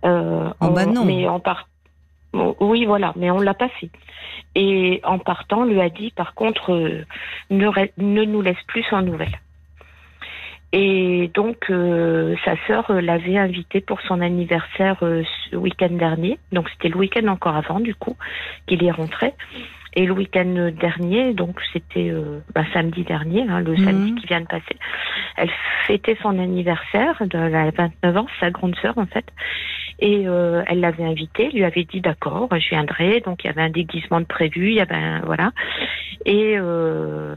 Euh, 0.05 0.50
Oh, 0.62 0.69
bah 0.69 0.83
on- 0.88 0.91
non. 0.93 1.05
Mais 1.05 1.27
en 1.27 1.39
part... 1.39 1.67
Oui, 2.34 2.86
voilà, 2.86 3.13
mais 3.16 3.30
on 3.30 3.40
l'a 3.40 3.54
pas 3.54 3.70
fait. 3.70 3.90
Et 4.56 5.02
en 5.04 5.20
partant, 5.20 5.66
lui 5.66 5.80
a 5.82 5.90
dit, 5.90 6.12
par 6.12 6.34
contre, 6.34 6.74
euh, 6.74 7.06
ne, 7.50 7.70
ne 7.98 8.24
nous 8.24 8.42
laisse 8.42 8.62
plus 8.68 8.84
sans 8.84 9.02
nouvelles. 9.02 9.40
Et 10.72 11.30
donc, 11.36 11.70
euh, 11.70 12.36
sa 12.44 12.56
sœur 12.66 12.90
euh, 12.90 13.02
l'avait 13.02 13.38
invité 13.38 13.82
pour 13.82 14.02
son 14.02 14.22
anniversaire 14.22 14.98
ce 15.00 15.56
week-end 15.56 15.92
dernier. 15.92 16.40
Donc, 16.52 16.70
c'était 16.70 16.90
le 16.90 16.98
week-end 16.98 17.28
encore 17.28 17.56
avant, 17.56 17.80
du 17.80 17.94
coup, 17.94 18.18
qu'il 18.66 18.82
y 18.82 18.90
rentré. 18.90 19.34
Et 19.95 20.05
le 20.05 20.13
week-end 20.13 20.71
dernier, 20.79 21.33
donc 21.33 21.59
c'était 21.71 22.09
euh, 22.09 22.39
bah, 22.55 22.63
samedi 22.73 23.03
dernier, 23.03 23.43
hein, 23.47 23.59
le 23.59 23.73
Mhm. 23.73 23.85
samedi 23.85 24.15
qui 24.15 24.27
vient 24.27 24.41
de 24.41 24.47
passer, 24.47 24.75
elle 25.38 25.51
fêtait 25.85 26.17
son 26.21 26.38
anniversaire, 26.39 27.21
de, 27.27 27.38
elle 27.38 27.55
a 27.55 27.69
29 27.71 28.17
ans, 28.17 28.27
sa 28.39 28.50
grande 28.51 28.75
sœur 28.81 28.97
en 28.97 29.05
fait. 29.05 29.25
Et 30.00 30.23
euh, 30.27 30.63
elle 30.67 30.79
l'avait 30.79 31.03
invité, 31.05 31.50
lui 31.51 31.63
avait 31.63 31.83
dit 31.85 32.01
d'accord, 32.01 32.50
je 32.51 32.69
viendrai. 32.69 33.21
Donc 33.21 33.43
il 33.43 33.47
y 33.47 33.50
avait 33.51 33.62
un 33.62 33.69
déguisement 33.69 34.19
de 34.19 34.25
prévu, 34.25 34.69
il 34.69 34.75
y 34.75 34.81
avait 34.81 34.95
un, 34.95 35.21
voilà. 35.21 35.51
Et 36.25 36.55
euh, 36.57 37.35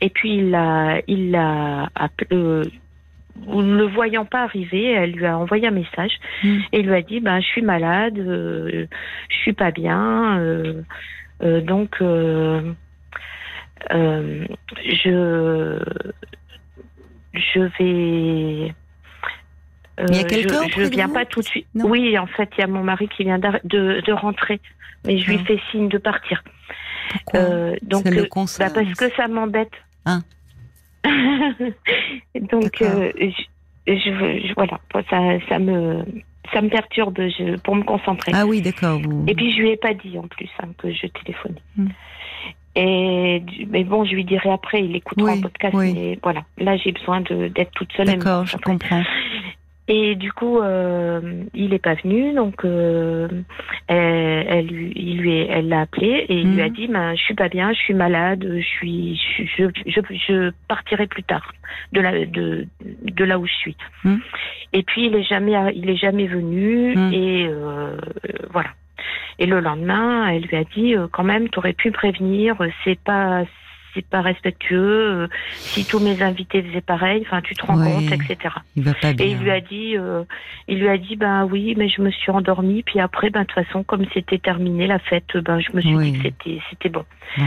et 0.00 0.10
puis 0.10 0.36
il 0.36 0.50
l'a 0.50 1.00
il 1.08 1.32
l'a 1.32 1.88
appelé. 1.94 2.28
euh, 2.32 2.62
ne 3.48 3.76
le 3.76 3.84
voyant 3.84 4.24
pas 4.24 4.44
arriver, 4.44 4.92
elle 4.92 5.12
lui 5.12 5.26
a 5.26 5.36
envoyé 5.36 5.66
un 5.66 5.70
message 5.72 6.12
Mm. 6.42 6.58
et 6.72 6.82
lui 6.82 6.94
a 6.94 7.02
dit 7.02 7.20
ben 7.20 7.40
je 7.40 7.46
suis 7.46 7.62
malade, 7.62 8.18
euh, 8.18 8.86
je 9.28 9.36
suis 9.36 9.52
pas 9.52 9.70
bien, 9.72 10.38
euh, 10.38 10.82
donc 11.40 11.96
euh, 12.00 12.72
euh, 13.92 14.46
je 14.84 15.78
je 17.34 17.60
vais 17.78 18.72
euh, 20.00 20.06
Il 20.08 20.16
y 20.16 20.20
a 20.20 20.24
quelqu'un 20.24 20.68
je, 20.68 20.82
de 20.84 20.88
viens 20.88 21.08
pas 21.08 21.24
tout 21.26 21.40
de 21.40 21.44
suite. 21.46 21.66
Non 21.74 21.86
Oui, 21.88 22.18
en 22.18 22.26
fait, 22.26 22.48
il 22.56 22.60
y 22.60 22.64
a 22.64 22.66
mon 22.66 22.82
mari 22.82 23.08
qui 23.08 23.24
vient 23.24 23.38
de, 23.38 24.00
de 24.00 24.12
rentrer, 24.12 24.60
mais 25.06 25.18
je 25.18 25.28
lui 25.30 25.38
Ah. 25.40 25.44
fais 25.46 25.60
signe 25.70 25.88
de 25.88 25.98
partir. 25.98 26.42
Pourquoi 27.10 27.40
Euh, 27.40 27.76
donc, 27.82 28.04
le 28.08 28.22
euh, 28.22 28.26
bah, 28.58 28.70
parce 28.74 28.92
que 28.94 29.10
ça 29.16 29.28
m'embête. 29.28 29.70
Ah. 30.04 30.20
donc, 32.40 32.82
euh, 32.82 33.12
je- 33.86 34.54
voilà, 34.54 34.80
ça, 35.08 35.18
ça 35.48 35.58
me, 35.58 36.04
ça 36.52 36.60
me 36.62 36.68
perturbe 36.68 37.18
je, 37.18 37.56
pour 37.58 37.74
me 37.76 37.82
concentrer. 37.82 38.32
Ah 38.34 38.46
oui, 38.46 38.60
d'accord. 38.62 39.00
vous- 39.00 39.24
Et 39.26 39.34
puis 39.34 39.52
je 39.52 39.58
lui 39.62 39.70
ai 39.70 39.76
pas 39.76 39.94
dit 39.94 40.18
en 40.18 40.26
plus 40.26 40.48
hein, 40.62 40.68
que 40.78 40.92
je 40.92 41.06
téléphonais. 41.06 41.62
Hmm. 41.76 41.88
Et 42.78 43.42
mais 43.70 43.84
bon, 43.84 44.04
je 44.04 44.12
lui 44.14 44.24
dirai 44.24 44.50
après, 44.50 44.84
il 44.84 44.94
écoutera 44.96 45.30
Oui, 45.32 45.38
en 45.38 45.40
podcast. 45.42 45.74
oui. 45.74 45.92
Mais 45.94 46.18
voilà, 46.22 46.42
là 46.58 46.76
j'ai 46.76 46.92
besoin 46.92 47.20
d'être 47.22 47.70
toute 47.72 47.92
seule. 47.94 48.06
D'accord, 48.06 48.44
je 48.46 48.56
comprends. 48.58 49.02
Et 49.88 50.16
du 50.16 50.32
coup, 50.32 50.58
euh, 50.60 51.44
il 51.54 51.72
est 51.72 51.78
pas 51.78 51.94
venu, 51.94 52.34
donc 52.34 52.64
euh, 52.64 53.28
elle, 53.86 54.46
elle, 54.48 54.66
lui- 54.66 54.92
il 54.96 55.18
lui, 55.20 55.38
est- 55.38 55.46
elle 55.48 55.68
l'a 55.68 55.82
appelé 55.82 56.26
et 56.28 56.34
il 56.40 56.54
lui 56.54 56.60
a 56.60 56.66
Mhm. 56.66 56.72
dit, 56.72 56.88
ben, 56.88 57.14
je 57.14 57.22
suis 57.22 57.34
pas 57.34 57.48
bien, 57.48 57.72
je 57.72 57.78
suis 57.78 57.94
malade, 57.94 58.44
je 58.44 58.60
suis, 58.66 59.16
je, 59.38 59.44
je, 59.44 59.64
je, 59.86 60.00
je 60.26 60.50
partirai 60.66 61.06
plus 61.06 61.22
tard 61.22 61.52
de 61.92 62.00
là, 62.00 62.24
de, 62.26 62.66
de 62.82 63.24
là 63.24 63.38
où 63.38 63.46
je 63.46 63.52
suis. 63.52 63.76
Mhm. 64.04 64.20
Et 64.72 64.82
puis 64.82 65.06
il 65.06 65.14
est 65.14 65.22
jamais, 65.22 65.54
il 65.76 65.88
est 65.88 65.96
jamais 65.96 66.26
venu 66.26 66.96
Mhm. 66.96 67.12
et 67.12 67.46
euh, 67.48 67.96
voilà. 68.50 68.70
Et 69.38 69.46
le 69.46 69.60
lendemain, 69.60 70.26
elle 70.28 70.42
lui 70.42 70.56
a 70.56 70.64
dit, 70.64 70.96
euh, 70.96 71.06
quand 71.12 71.22
même, 71.22 71.48
tu 71.48 71.58
aurais 71.60 71.74
pu 71.74 71.92
prévenir, 71.92 72.56
c'est 72.82 72.98
pas, 72.98 73.44
c'est 73.96 74.06
pas 74.06 74.20
respectueux. 74.20 74.76
euh, 75.24 75.28
si 75.56 75.84
tous 75.84 75.98
mes 75.98 76.22
invités 76.22 76.62
faisaient 76.62 76.80
pareil, 76.80 77.22
enfin, 77.26 77.40
tu 77.42 77.54
te 77.54 77.66
rends 77.66 77.76
Ouais. 77.78 77.92
compte, 77.92 78.12
etc. 78.12 78.54
Il 78.76 78.84
va 78.84 78.94
pas 78.94 79.12
bien. 79.12 79.26
Et 79.26 79.30
il 79.30 79.38
lui 79.38 79.50
a 79.50 79.60
dit, 79.60 79.96
euh, 79.96 80.22
il 80.68 80.78
lui 80.78 80.88
a 80.88 80.96
dit, 80.98 81.16
ben 81.16 81.44
oui, 81.50 81.74
mais 81.76 81.88
je 81.88 82.00
me 82.02 82.10
suis 82.12 82.30
endormie. 82.30 82.82
Puis 82.84 83.00
après, 83.00 83.30
ben 83.30 83.42
de 83.42 83.46
toute 83.46 83.64
façon, 83.64 83.82
comme 83.82 84.04
c'était 84.14 84.38
terminé 84.38 84.86
la 84.86 84.98
fête, 85.00 85.36
ben 85.36 85.58
je 85.58 85.72
me 85.74 85.80
suis 85.80 85.96
Oui. 85.96 86.12
dit 86.12 86.18
que 86.18 86.22
c'était, 86.24 86.60
c'était 86.70 86.88
bon. 86.90 87.04
Bon. 87.38 87.44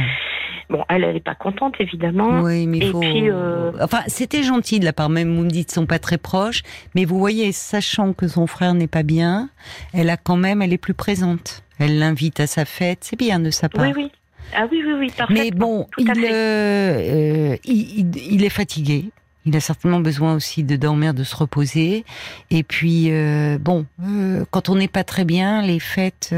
Bon, 0.69 0.85
elle, 0.89 1.03
elle 1.03 1.15
est 1.15 1.19
pas 1.23 1.33
contente 1.35 1.75
évidemment. 1.79 2.41
Oui, 2.41 2.67
mais 2.67 2.77
il 2.77 2.83
Et 2.83 2.91
faut. 2.91 2.99
puis, 2.99 3.29
euh, 3.29 3.71
Enfin, 3.81 4.01
c'était 4.07 4.43
gentil 4.43 4.79
de 4.79 4.85
la 4.85 4.93
part, 4.93 5.09
même 5.09 5.35
vous 5.35 5.43
me 5.43 5.49
dites 5.49 5.71
sont 5.71 5.87
pas 5.87 5.97
très 5.99 6.17
proches, 6.19 6.61
mais 6.95 7.05
vous 7.05 7.17
voyez, 7.17 7.51
sachant 7.51 8.13
que 8.13 8.27
son 8.27 8.45
frère 8.45 8.73
n'est 8.75 8.87
pas 8.87 9.01
bien, 9.03 9.49
elle 9.93 10.09
a 10.11 10.17
quand 10.17 10.35
même, 10.37 10.61
elle 10.61 10.73
est 10.73 10.77
plus 10.77 10.93
présente. 10.93 11.63
Elle 11.79 11.97
l'invite 11.97 12.39
à 12.39 12.45
sa 12.45 12.65
fête, 12.65 12.99
c'est 13.01 13.17
bien 13.17 13.39
de 13.39 13.49
sa 13.49 13.67
part. 13.69 13.85
Oui, 13.87 13.93
oui. 13.95 14.11
Ah 14.55 14.67
oui, 14.71 14.83
oui, 14.85 14.93
oui, 14.97 15.11
parfaitement. 15.15 15.43
mais 15.43 15.51
bon, 15.51 15.87
il, 15.97 16.09
euh, 16.09 17.51
euh, 17.53 17.57
il, 17.65 17.99
il- 18.15 18.33
il 18.33 18.43
est 18.43 18.49
fatigué. 18.49 19.05
Il 19.45 19.55
a 19.55 19.59
certainement 19.61 19.99
besoin 20.01 20.35
aussi 20.35 20.63
de 20.63 20.75
dormir, 20.75 21.13
de 21.13 21.23
se 21.23 21.35
reposer. 21.35 22.03
Et 22.51 22.63
puis, 22.63 23.07
euh, 23.11 23.57
bon, 23.59 23.85
euh, 24.03 24.43
quand 24.51 24.69
on 24.69 24.75
n'est 24.75 24.87
pas 24.89 25.03
très 25.03 25.23
bien, 25.25 25.61
les 25.61 25.79
fêtes, 25.79 26.33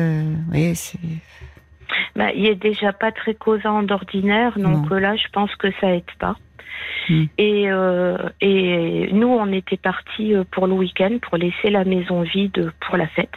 c'est. 0.74 1.00
Ben, 2.15 2.29
il 2.36 2.46
est 2.46 2.55
déjà 2.55 2.93
pas 2.93 3.12
très 3.12 3.34
causant 3.34 3.84
d'ordinaire, 3.84 4.58
donc 4.58 4.89
Non. 4.89 4.96
là, 4.98 5.15
je 5.15 5.27
pense 5.34 5.53
que 5.55 5.67
ça 5.81 5.93
aide 5.93 6.03
pas. 6.20 6.36
Hmm. 7.10 7.25
Et, 7.38 7.65
euh, 7.70 8.17
et 8.39 9.10
nous, 9.12 9.27
on 9.27 9.51
était 9.51 9.77
partis 9.77 10.34
pour 10.51 10.67
le 10.67 10.74
week-end 10.74 11.17
pour 11.22 11.38
laisser 11.38 11.70
la 11.70 11.84
maison 11.84 12.22
vide 12.22 12.72
pour 12.86 12.96
la 12.98 13.08
fête. 13.08 13.34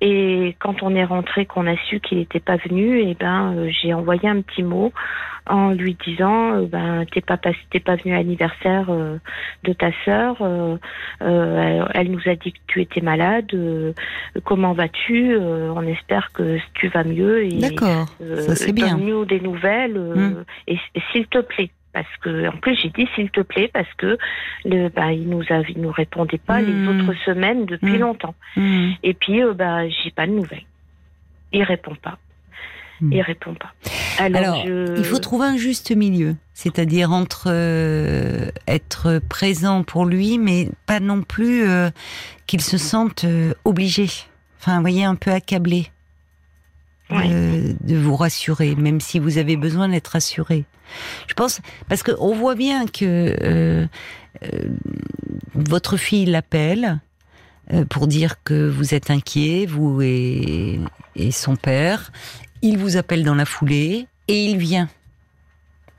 Et 0.00 0.54
quand 0.58 0.82
on 0.82 0.94
est 0.94 1.04
rentré, 1.04 1.46
qu'on 1.46 1.66
a 1.66 1.76
su 1.88 2.00
qu'il 2.00 2.18
n'était 2.18 2.40
pas 2.40 2.56
venu, 2.56 3.00
et 3.00 3.14
ben 3.14 3.54
euh, 3.56 3.70
j'ai 3.70 3.94
envoyé 3.94 4.28
un 4.28 4.42
petit 4.42 4.62
mot 4.62 4.92
en 5.48 5.70
lui 5.70 5.96
disant 6.04 6.54
euh, 6.56 6.66
ben 6.66 7.04
t'es 7.10 7.20
pas 7.20 7.36
pas 7.36 7.52
t'es 7.70 7.80
pas 7.80 7.96
venu 7.96 8.12
à 8.14 8.18
l'anniversaire 8.18 8.86
euh, 8.90 9.16
de 9.64 9.72
ta 9.72 9.90
sœur, 10.04 10.36
elle, 11.20 11.88
elle 11.94 12.10
nous 12.10 12.20
a 12.26 12.34
dit 12.34 12.52
que 12.52 12.58
tu 12.66 12.82
étais 12.82 13.00
malade, 13.00 13.46
euh, 13.54 13.92
comment 14.44 14.72
vas-tu 14.72 15.34
Euh, 15.34 15.72
On 15.74 15.82
espère 15.86 16.30
que 16.32 16.58
tu 16.74 16.88
vas 16.88 17.04
mieux 17.04 17.44
et 17.44 17.58
D'accord, 17.58 18.06
ça 18.20 18.54
c'est 18.54 18.72
bien. 18.72 18.96
Donne-nous 18.96 19.24
des 19.24 19.40
nouvelles 19.40 19.96
euh, 19.96 20.14
Hmm. 20.16 20.44
et, 20.66 20.78
et 20.94 21.02
s'il 21.12 21.26
te 21.26 21.38
plaît. 21.38 21.70
Parce 21.96 22.14
que, 22.20 22.46
en 22.48 22.58
plus, 22.58 22.76
j'ai 22.76 22.90
dit 22.90 23.08
s'il 23.14 23.30
te 23.30 23.40
plaît 23.40 23.70
parce 23.72 23.88
que 23.96 24.18
le, 24.66 24.90
bah, 24.90 25.12
il 25.12 25.30
nous 25.30 25.40
a, 25.48 25.60
il 25.66 25.80
nous 25.80 25.90
répondait 25.90 26.36
pas 26.36 26.60
les 26.60 26.70
Hmm. 26.74 26.88
autres 26.88 27.14
semaines 27.24 27.64
depuis 27.64 27.96
Hmm. 27.96 28.00
longtemps. 28.02 28.34
Hmm. 28.54 28.90
Et 29.02 29.14
puis, 29.14 29.42
euh, 29.42 29.54
bah, 29.54 29.88
j'ai 29.88 30.10
pas 30.10 30.26
de 30.26 30.32
nouvelles. 30.32 30.66
Il 31.52 31.62
répond 31.62 31.94
pas. 31.94 32.18
Il 33.00 33.22
répond 33.22 33.54
pas. 33.54 33.72
Alors, 34.18 34.42
Alors, 34.42 34.66
je... 34.66 34.98
Il 34.98 35.04
faut 35.04 35.18
trouver 35.18 35.46
un 35.46 35.56
juste 35.56 35.90
milieu, 35.96 36.36
c'est-à-dire 36.52 37.12
entre 37.12 37.44
euh, 37.50 38.50
être 38.68 39.18
présent 39.30 39.82
pour 39.82 40.04
lui, 40.04 40.36
mais 40.36 40.68
pas 40.84 41.00
non 41.00 41.22
plus 41.22 41.66
euh, 41.66 41.88
qu'il 42.46 42.60
se 42.60 42.76
sente 42.76 43.24
euh, 43.24 43.54
obligé. 43.64 44.06
Enfin, 44.60 44.76
vous 44.76 44.82
voyez, 44.82 45.04
un 45.04 45.14
peu 45.14 45.30
accablé 45.30 45.86
Euh, 47.12 47.72
de 47.82 47.96
vous 47.96 48.16
rassurer, 48.16 48.74
même 48.74 49.00
si 49.00 49.20
vous 49.20 49.38
avez 49.38 49.56
besoin 49.56 49.88
d'être 49.88 50.08
rassuré. 50.08 50.64
Je 51.28 51.34
pense 51.34 51.60
parce 51.88 52.02
que 52.02 52.10
on 52.18 52.34
voit 52.34 52.56
bien 52.56 52.86
que 52.86 53.36
euh, 53.42 53.86
euh, 54.42 54.68
votre 55.54 55.96
fille 55.96 56.26
l'appelle 56.26 57.00
euh, 57.72 57.84
pour 57.84 58.08
dire 58.08 58.42
que 58.42 58.68
vous 58.68 58.92
êtes 58.92 59.10
inquiet, 59.10 59.66
vous 59.66 60.02
et, 60.02 60.80
et 61.14 61.30
son 61.30 61.54
père. 61.54 62.10
Il 62.62 62.78
vous 62.78 62.96
appelle 62.96 63.22
dans 63.22 63.36
la 63.36 63.44
foulée 63.44 64.08
et 64.26 64.44
il 64.44 64.56
vient. 64.56 64.88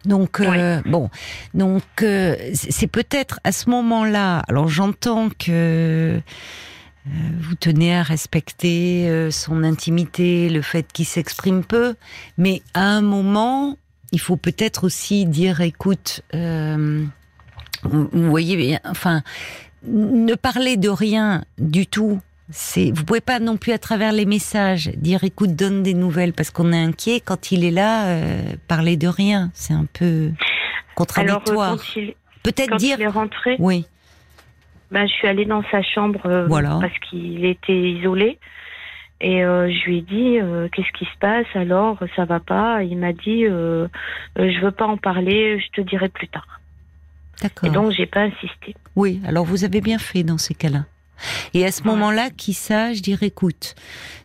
Donc 0.05 0.39
euh, 0.39 0.81
bon, 0.85 1.09
donc 1.53 1.83
euh, 2.01 2.35
c'est 2.53 2.71
c'est 2.71 2.87
peut-être 2.87 3.39
à 3.43 3.51
ce 3.51 3.69
moment-là. 3.69 4.43
Alors 4.47 4.67
j'entends 4.67 5.29
que 5.29 5.49
euh, 5.49 6.19
vous 7.39 7.55
tenez 7.55 7.95
à 7.95 8.03
respecter 8.03 9.09
euh, 9.09 9.31
son 9.31 9.63
intimité, 9.63 10.49
le 10.49 10.61
fait 10.61 10.91
qu'il 10.91 11.05
s'exprime 11.05 11.63
peu, 11.63 11.95
mais 12.37 12.61
à 12.73 12.83
un 12.83 13.01
moment, 13.01 13.77
il 14.11 14.19
faut 14.19 14.37
peut-être 14.37 14.85
aussi 14.85 15.25
dire, 15.25 15.61
écoute, 15.61 16.21
euh, 16.33 17.03
vous, 17.83 18.09
voyez 18.11 18.77
enfin, 18.85 19.21
ne 19.83 20.35
parler 20.35 20.77
de 20.77 20.89
rien 20.89 21.43
du 21.57 21.87
tout. 21.87 22.19
C'est, 22.49 22.91
vous 22.91 23.03
pouvez 23.03 23.19
pas 23.19 23.39
non 23.39 23.57
plus 23.57 23.73
à 23.73 23.77
travers 23.77 24.13
les 24.13 24.25
messages 24.25 24.89
dire, 24.95 25.23
écoute, 25.25 25.55
donne 25.55 25.83
des 25.83 25.93
nouvelles 25.93 26.31
parce 26.31 26.49
qu'on 26.49 26.71
est 26.71 26.81
inquiet. 26.81 27.19
Quand 27.19 27.51
il 27.51 27.65
est 27.65 27.71
là, 27.71 28.07
euh, 28.07 28.41
parler 28.69 28.95
de 28.95 29.07
rien, 29.07 29.51
c'est 29.53 29.73
un 29.73 29.85
peu 29.91 30.05
euh, 30.05 30.31
contradictoire. 30.95 31.77
Peut-être 32.43 32.69
quand 32.69 32.77
dire, 32.77 32.95
il 32.99 33.03
est 33.03 33.07
rentré, 33.07 33.57
oui, 33.59 33.85
bah, 34.91 35.05
je 35.05 35.11
suis 35.11 35.27
allée 35.27 35.45
dans 35.45 35.63
sa 35.71 35.81
chambre 35.81 36.21
euh, 36.25 36.47
Voilà. 36.47 36.77
parce 36.81 36.97
qu'il 36.99 37.45
était 37.45 37.91
isolé. 37.91 38.39
Et 39.19 39.43
euh, 39.43 39.67
je 39.71 39.85
lui 39.85 39.97
ai 39.97 40.01
dit 40.01 40.39
euh, 40.39 40.69
qu'est-ce 40.71 40.91
qui 40.97 41.05
se 41.05 41.17
passe 41.19 41.47
alors? 41.55 41.97
Ça 42.15 42.25
va 42.25 42.39
pas? 42.39 42.83
Il 42.83 42.97
m'a 42.99 43.13
dit 43.13 43.45
euh, 43.45 43.87
euh, 44.37 44.51
je 44.51 44.59
veux 44.63 44.71
pas 44.71 44.85
en 44.85 44.97
parler 44.97 45.59
je 45.59 45.69
te 45.71 45.81
dirai 45.81 46.07
plus 46.07 46.27
tard 46.27 46.59
et 47.39 47.43
d'accord. 47.43 47.71
donc 47.71 47.91
j'ai 47.91 48.05
pas 48.05 48.21
insisté 48.21 48.75
Oui, 48.95 49.19
alors 49.25 49.43
vous 49.45 49.63
avez 49.63 49.81
bien 49.81 49.97
fait 49.97 50.23
dans 50.23 50.37
ces 50.37 50.53
cas-là. 50.53 50.85
Et 51.53 51.65
à 51.65 51.71
ce 51.71 51.81
Ouais. 51.81 51.87
moment-là, 51.89 52.29
qui 52.29 52.53
sache 52.53 53.01
dire 53.01 53.23
écoute, 53.23 53.75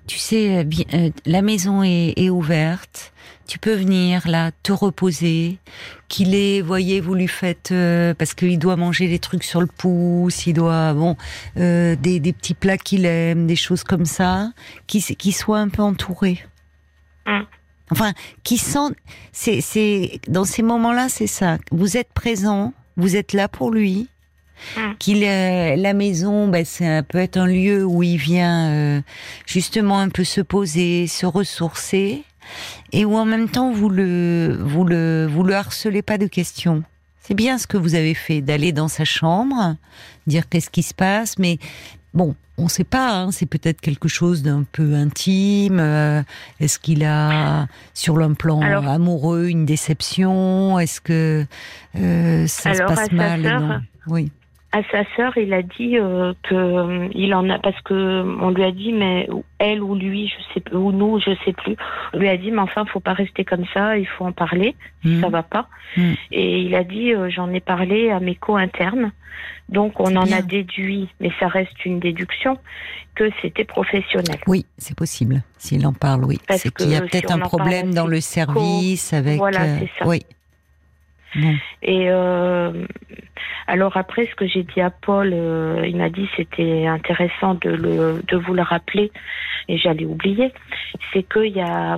tu 0.06 0.18
sais, 0.18 0.58
euh, 0.58 0.64
euh, 0.94 1.10
la 1.26 1.42
maison 1.42 1.82
est, 1.82 2.14
est 2.16 2.30
ouverte, 2.30 3.12
tu 3.46 3.58
peux 3.58 3.74
venir 3.74 4.26
là 4.28 4.50
te 4.62 4.72
reposer. 4.72 5.58
Qu'il 6.08 6.34
est, 6.34 6.60
voyez, 6.60 7.00
vous 7.00 7.14
lui 7.14 7.28
faites 7.28 7.70
euh, 7.72 8.14
parce 8.14 8.34
qu'il 8.34 8.58
doit 8.58 8.76
manger 8.76 9.08
des 9.08 9.18
trucs 9.18 9.44
sur 9.44 9.60
le 9.60 9.66
pouce, 9.66 10.46
il 10.46 10.54
doit 10.54 10.92
bon 10.94 11.16
euh, 11.56 11.96
des, 11.96 12.20
des 12.20 12.32
petits 12.32 12.54
plats 12.54 12.78
qu'il 12.78 13.06
aime, 13.06 13.46
des 13.46 13.56
choses 13.56 13.84
comme 13.84 14.04
ça, 14.04 14.52
qui 14.86 15.00
qui 15.02 15.32
soit 15.32 15.58
un 15.58 15.68
peu 15.68 15.82
entouré. 15.82 16.40
Mm. 17.26 17.40
Enfin, 17.90 18.12
qui 18.42 18.58
sent, 18.58 18.94
c'est 19.32 19.60
c'est 19.60 20.20
dans 20.28 20.44
ces 20.44 20.62
moments-là, 20.62 21.08
c'est 21.08 21.26
ça. 21.26 21.58
Vous 21.70 21.96
êtes 21.96 22.12
présent, 22.12 22.72
vous 22.96 23.16
êtes 23.16 23.32
là 23.32 23.48
pour 23.48 23.70
lui 23.70 24.08
Mm. 24.76 24.80
qu'il 24.98 25.24
euh, 25.24 25.76
la 25.76 25.94
maison, 25.94 26.48
ben, 26.48 26.64
c'est 26.64 26.86
un- 26.86 27.02
peut 27.02 27.18
être 27.18 27.36
un 27.36 27.46
lieu 27.46 27.84
où 27.84 28.02
il 28.02 28.16
vient 28.16 28.68
euh, 28.70 29.00
justement 29.46 29.98
un 30.00 30.08
peu 30.08 30.24
se 30.24 30.40
poser, 30.40 31.06
se 31.06 31.26
ressourcer, 31.26 32.24
et 32.92 33.04
où 33.04 33.16
en 33.16 33.24
même 33.24 33.48
temps 33.48 33.72
vous 33.72 33.88
le 33.88 34.58
vous 34.60 34.84
le 34.84 35.26
vous 35.30 35.42
le 35.44 35.54
harcelez 35.54 36.02
pas 36.02 36.18
de 36.18 36.26
questions. 36.26 36.82
C'est 37.20 37.34
bien 37.34 37.56
ce 37.58 37.66
que 37.66 37.76
vous 37.76 37.94
avez 37.94 38.14
fait 38.14 38.40
d'aller 38.40 38.72
dans 38.72 38.88
sa 38.88 39.04
chambre, 39.04 39.76
dire 40.26 40.48
qu'est-ce 40.48 40.70
qui 40.70 40.82
se 40.82 40.92
passe, 40.92 41.38
mais 41.38 41.58
bon, 42.14 42.34
on 42.58 42.66
sait 42.68 42.82
pas. 42.84 43.20
hein, 43.22 43.30
c'est 43.30 43.46
peut-être 43.46 43.80
quelque 43.80 44.08
chose 44.08 44.42
d'un 44.42 44.64
peu 44.70 44.94
intime. 44.94 45.78
euh, 45.80 46.22
Est-ce 46.60 46.78
qu'il 46.80 47.04
a 47.04 47.68
sur 47.94 48.18
un 48.18 48.34
plan 48.34 48.60
Alors- 48.60 48.88
amoureux 48.88 49.46
une 49.46 49.64
déception 49.64 50.78
Est-ce 50.80 51.00
que 51.00 51.46
euh, 51.96 52.46
ça 52.48 52.74
se 52.74 52.82
passe 52.82 53.12
mal 53.12 53.40
non 53.42 53.80
Oui. 54.08 54.32
À 54.72 54.82
sa 54.90 55.04
sœur, 55.16 55.36
il 55.36 55.52
a 55.52 55.62
dit 55.62 55.98
euh, 55.98 56.32
que 56.44 56.54
euh, 56.54 57.08
il 57.14 57.34
en 57.34 57.48
a 57.50 57.58
parce 57.58 57.78
que 57.82 58.24
on 58.40 58.50
lui 58.50 58.64
a 58.64 58.72
dit 58.72 58.92
mais 58.92 59.28
elle 59.58 59.82
ou 59.82 59.94
lui, 59.94 60.28
je 60.28 60.54
sais 60.54 60.60
plus, 60.60 60.76
ou 60.76 60.92
nous, 60.92 61.20
je 61.20 61.30
sais 61.44 61.52
plus, 61.52 61.76
on 62.14 62.18
lui 62.18 62.28
a 62.28 62.36
dit 62.38 62.50
mais 62.50 62.60
enfin 62.60 62.84
faut 62.86 63.00
pas 63.00 63.12
rester 63.12 63.44
comme 63.44 63.64
ça, 63.74 63.98
il 63.98 64.06
faut 64.06 64.24
en 64.24 64.32
parler, 64.32 64.74
si 65.02 65.08
Mhm. 65.08 65.20
ça 65.20 65.28
va 65.28 65.42
pas. 65.42 65.68
Mhm. 65.96 66.14
Et 66.32 66.60
il 66.62 66.74
a 66.74 66.84
dit 66.84 67.12
euh, 67.12 67.28
j'en 67.30 67.52
ai 67.52 67.60
parlé 67.60 68.10
à 68.10 68.18
mes 68.20 68.34
co-internes, 68.34 69.12
donc 69.68 70.00
on 70.00 70.16
en 70.16 70.24
bien. 70.24 70.38
a 70.38 70.42
déduit, 70.42 71.08
mais 71.20 71.30
ça 71.38 71.48
reste 71.48 71.84
une 71.84 72.00
déduction 72.00 72.56
que 73.14 73.28
c'était 73.42 73.64
professionnel. 73.64 74.38
Oui, 74.46 74.64
c'est 74.78 74.96
possible. 74.96 75.42
S'il 75.58 75.86
en 75.86 75.92
parle, 75.92 76.24
oui. 76.24 76.38
C'est 76.48 76.72
qu'il 76.74 76.88
y 76.90 76.94
a 76.96 77.02
peut-être 77.02 77.28
si 77.28 77.34
un 77.34 77.38
problème 77.40 77.92
dans 77.92 78.06
le 78.06 78.20
service 78.22 79.12
avec. 79.12 79.36
Voilà, 79.36 79.64
euh, 79.64 79.76
c'est 79.80 79.90
ça. 79.98 80.08
Oui. 80.08 80.20
Et 81.82 82.10
euh, 82.10 82.72
alors 83.66 83.96
après, 83.96 84.26
ce 84.26 84.34
que 84.34 84.46
j'ai 84.46 84.62
dit 84.62 84.80
à 84.80 84.90
Paul, 84.90 85.30
euh, 85.32 85.82
il 85.86 85.96
m'a 85.96 86.10
dit 86.10 86.28
c'était 86.36 86.86
intéressant 86.86 87.54
de, 87.54 87.70
le, 87.70 88.22
de 88.26 88.36
vous 88.36 88.54
le 88.54 88.62
rappeler, 88.62 89.10
et 89.68 89.76
j'allais 89.78 90.04
oublier. 90.04 90.52
C'est 91.12 91.22
qu'il 91.22 91.52
y 91.56 91.60
a 91.60 91.96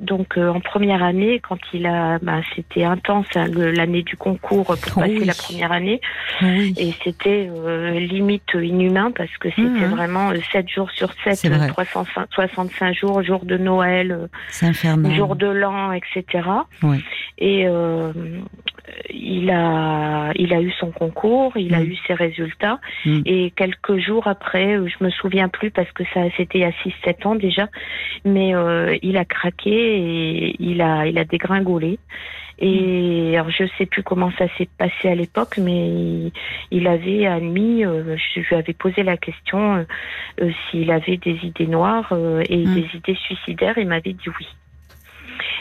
donc 0.00 0.36
euh, 0.38 0.48
en 0.50 0.60
première 0.60 1.02
année, 1.02 1.40
quand 1.40 1.58
il 1.72 1.86
a, 1.86 2.18
ben, 2.20 2.42
c'était 2.54 2.84
intense 2.84 3.26
hein, 3.34 3.46
l'année 3.48 4.02
du 4.02 4.16
concours 4.16 4.66
pour 4.66 4.92
Oh 4.96 5.00
passer 5.00 5.18
oui. 5.18 5.24
la 5.24 5.34
première 5.34 5.72
année, 5.72 6.00
Oui. 6.42 6.74
et 6.78 6.92
c'était 7.02 7.48
limite 7.94 8.54
inhumain 8.54 9.10
parce 9.16 9.36
que 9.38 9.48
c'était 9.50 9.62
Mhm. 9.62 9.90
vraiment 9.94 10.30
euh, 10.30 10.36
7 10.52 10.68
jours 10.68 10.90
sur 10.92 11.12
7, 11.24 11.34
C'est 11.36 11.48
vrai. 11.48 11.68
365 11.68 12.94
jours, 12.94 13.22
jour 13.22 13.44
de 13.44 13.56
Noël, 13.56 14.28
jour 15.14 15.36
de 15.36 15.46
l'an, 15.46 15.92
etc. 15.92 16.48
Oui. 16.82 17.02
Et 17.38 17.66
il 19.10 19.50
a, 19.50 20.32
il 20.36 20.52
a 20.52 20.60
eu 20.60 20.70
son 20.72 20.90
concours, 20.90 21.52
il 21.56 21.74
a 21.74 21.80
Mm. 21.80 21.84
eu 21.90 21.96
ses 22.06 22.14
résultats. 22.14 22.78
Mm. 23.06 23.20
Et 23.26 23.50
quelques 23.52 23.96
jours 23.98 24.26
après, 24.26 24.76
euh, 24.76 24.86
je 24.88 25.02
me 25.04 25.10
souviens 25.10 25.48
plus 25.48 25.70
parce 25.70 25.90
que 25.92 26.04
ça, 26.12 26.20
c'était 26.36 26.58
il 26.58 26.62
y 26.62 26.64
a 26.64 26.72
6-7 26.84 27.26
ans 27.26 27.34
déjà, 27.34 27.68
mais 28.24 28.54
euh, 28.54 28.96
il 29.02 29.16
a 29.16 29.24
craqué 29.24 29.70
et 29.70 30.56
il 30.58 30.80
a, 30.82 31.06
il 31.06 31.18
a 31.18 31.24
dégringolé. 31.24 31.98
Et 32.58 33.32
alors 33.36 33.50
je 33.50 33.64
sais 33.78 33.86
plus 33.86 34.02
comment 34.04 34.30
ça 34.38 34.46
s'est 34.56 34.68
passé 34.78 35.08
à 35.08 35.14
l'époque, 35.14 35.58
mais 35.58 35.88
il, 35.88 36.32
il 36.70 36.86
avait 36.86 37.26
admis, 37.26 37.84
euh, 37.84 38.16
je 38.34 38.40
lui 38.40 38.54
avais 38.54 38.74
posé 38.74 39.02
la 39.02 39.16
question 39.16 39.84
euh, 40.40 40.50
s'il 40.70 40.90
avait 40.92 41.16
des 41.16 41.38
idées 41.42 41.66
noires 41.66 42.10
euh, 42.12 42.42
et 42.48 42.58
Mm. 42.66 42.74
des 42.74 42.86
idées 42.98 43.18
suicidaires. 43.26 43.78
Il 43.78 43.88
m'avait 43.88 44.12
dit 44.12 44.28
oui. 44.38 44.46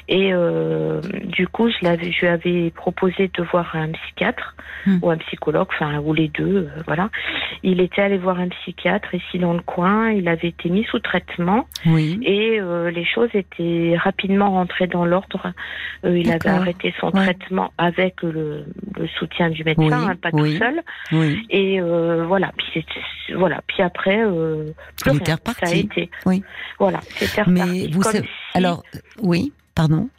Et 0.08 0.34
euh, 0.34 1.02
du 1.26 1.48
coup, 1.48 1.70
je, 1.70 1.78
l'avais, 1.82 2.12
je 2.12 2.22
lui 2.22 2.28
avais 2.28 2.72
proposé 2.72 3.30
de 3.34 3.44
voir 3.44 3.76
un 3.76 3.90
psychiatre 3.92 4.56
Hmm. 4.88 4.98
ou 5.04 5.12
un 5.12 5.18
psychologue, 5.18 5.68
enfin, 5.70 6.00
ou 6.00 6.12
les 6.12 6.28
deux, 6.30 6.68
euh, 6.76 6.82
voilà. 6.88 7.10
Il 7.62 7.80
était 7.82 8.02
allé 8.02 8.18
voir 8.18 8.40
un 8.40 8.48
psychiatre 8.50 9.14
ici 9.14 9.38
dans 9.38 9.54
le 9.54 9.62
coin, 9.62 10.10
il 10.10 10.28
avait 10.28 10.48
été 10.48 10.70
mis 10.70 10.84
sous 10.86 10.98
traitement 10.98 11.68
Oui. 11.86 12.20
et 12.24 12.60
euh, 12.60 12.90
les 12.90 13.06
choses 13.06 13.30
étaient 13.36 13.96
rapidement 13.96 14.50
rentrées 14.50 14.88
dans 14.88 15.06
l'ordre. 15.06 15.54
Euh, 16.04 16.18
il 16.18 16.32
avait 16.32 16.50
arrêté 16.50 16.96
son 17.00 17.12
Ouais. 17.12 17.22
traitement 17.26 17.72
avec 17.78 18.24
le, 18.24 18.66
le 18.98 19.08
soutien 19.20 19.52
du 19.52 19.64
médecin, 19.64 19.84
Oui, 19.84 19.94
hein, 19.94 20.16
pas 20.20 20.30
oui. 20.34 20.54
tout 20.54 20.58
seul. 20.66 20.82
Oui. 21.12 21.46
Et 21.52 21.80
euh, 21.80 22.26
voilà, 22.26 22.52
puis 22.58 22.66
c'est- 22.74 23.34
voilà, 23.36 23.62
puis 23.68 23.84
après, 23.84 24.24
euh, 24.24 24.72
plus 25.00 25.12
Il 25.12 25.18
était 25.18 25.26
rien. 25.26 25.36
reparti. 25.36 25.66
Ça 25.68 25.72
a 25.72 25.76
été. 25.76 26.10
Oui. 26.26 26.44
Voilà, 26.80 27.02
c'était 27.04 27.44
Mais 27.46 27.62
reparti. 27.62 27.92
vous 27.92 28.02
Comme 28.02 28.12
savez- 28.14 28.26
si- 28.26 28.58
Alors, 28.58 28.82
oui, 29.22 29.54
pardon. 29.76 30.10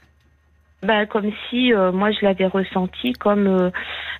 bah, 0.83 1.07
comme 1.07 1.31
si 1.49 1.73
euh, 1.73 1.93
moi 1.93 2.11
je 2.11 2.19
l'avais 2.25 2.47
ressenti 2.47 3.13
comme 3.13 3.47
euh, 3.47 3.71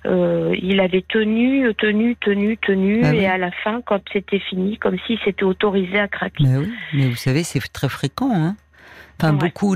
euh, 0.05 0.55
il 0.61 0.79
avait 0.79 1.03
tenu, 1.07 1.73
tenu, 1.75 2.15
tenu, 2.17 2.57
tenu, 2.57 3.01
Ah 3.03 3.13
et 3.13 3.19
oui. 3.19 3.25
à 3.25 3.37
la 3.37 3.51
fin, 3.51 3.81
quand 3.85 4.01
c'était 4.13 4.39
fini, 4.39 4.77
comme 4.77 4.97
s'il 5.05 5.19
s'était 5.19 5.43
autorisé 5.43 5.99
à 5.99 6.07
craquer. 6.07 6.43
Mais 6.45 6.57
oui, 6.57 6.71
mais 6.93 7.07
vous 7.09 7.15
savez, 7.15 7.43
c'est 7.43 7.59
très 7.71 7.89
fréquent. 7.89 8.31
Hein 8.33 8.55
enfin, 9.19 9.33
Ouais. 9.33 9.39
beaucoup 9.39 9.75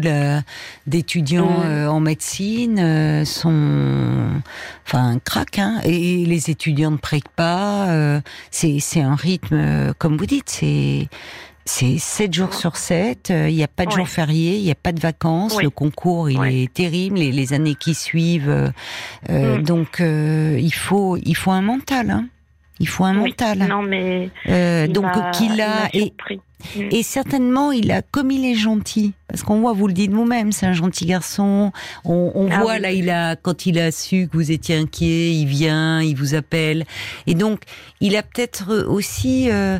d'étudiants 0.85 1.63
Mm. 1.63 1.87
en 1.89 1.99
médecine 1.99 3.25
sont, 3.25 4.41
enfin, 4.85 5.19
craquent. 5.23 5.59
Hein 5.59 5.79
et 5.83 6.25
les 6.25 6.49
étudiants 6.49 6.91
ne 6.91 6.97
prêtent 6.97 7.29
pas. 7.35 7.87
c'est 8.51 9.01
un 9.01 9.15
rythme, 9.15 9.93
comme 9.97 10.17
vous 10.17 10.25
dites, 10.25 10.49
c'est 10.49 11.07
c'est 11.67 11.97
7 11.97 12.33
jours 12.33 12.53
sur 12.53 12.77
7, 12.77 13.31
il 13.49 13.55
n'y 13.55 13.63
a 13.63 13.67
pas 13.67 13.83
de 13.85 13.89
Ouais. 13.89 13.95
jours 13.97 14.07
fériés, 14.07 14.57
il 14.57 14.63
n'y 14.63 14.71
a 14.71 14.75
pas 14.75 14.91
de 14.91 14.99
vacances, 14.99 15.61
le 15.61 15.69
concours 15.69 16.29
il 16.29 16.39
Ouais. 16.39 16.63
est 16.63 16.73
terrible, 16.73 17.17
les, 17.19 17.31
les 17.31 17.53
années 17.53 17.75
qui 17.75 17.93
suivent. 17.93 18.49
euh, 18.49 18.69
euh, 19.29 19.57
Mm. 19.59 19.63
Donc 19.63 20.01
euh, 20.01 20.57
il, 20.59 20.73
faut, 20.73 21.17
il 21.17 21.35
faut 21.35 21.51
un 21.51 21.61
mental. 21.61 22.09
Hein. 22.09 22.27
Il 22.79 22.87
faut 22.87 23.05
un 23.05 23.15
Oui. 23.21 23.29
mental. 23.29 23.59
Non, 23.67 23.81
mais 23.81 24.29
Euh, 24.49 24.87
donc 24.87 25.05
qu'il 25.33 25.53
il 25.53 25.61
a 25.61 25.89
et. 25.93 26.13
Mm. 26.75 26.81
et 26.89 27.03
certainement 27.03 27.71
il 27.71 27.91
a 27.91 28.01
comme 28.01 28.31
il 28.31 28.43
est 28.43 28.55
gentil 28.55 29.13
parce 29.27 29.43
qu'on 29.43 29.59
voit 29.61 29.73
vous 29.73 29.85
le 29.87 29.93
dites 29.93 30.11
vous-même 30.11 30.51
c'est 30.51 30.65
un 30.65 30.73
gentil 30.73 31.05
garçon 31.05 31.71
on, 32.03 32.31
on 32.33 32.49
Ah 32.51 32.61
voit 32.61 32.73
oui. 32.77 32.81
là 32.81 32.91
il 32.91 33.11
a 33.11 33.35
quand 33.35 33.67
il 33.67 33.77
a 33.77 33.91
su 33.91 34.27
que 34.27 34.35
vous 34.35 34.49
étiez 34.51 34.75
inquiet 34.75 35.31
il 35.35 35.45
vient 35.45 36.01
il 36.01 36.15
vous 36.15 36.33
appelle 36.33 36.85
et 37.27 37.35
donc 37.35 37.61
il 38.01 38.15
a 38.15 38.23
peut-être 38.23 38.85
aussi 38.87 39.51
euh, 39.51 39.77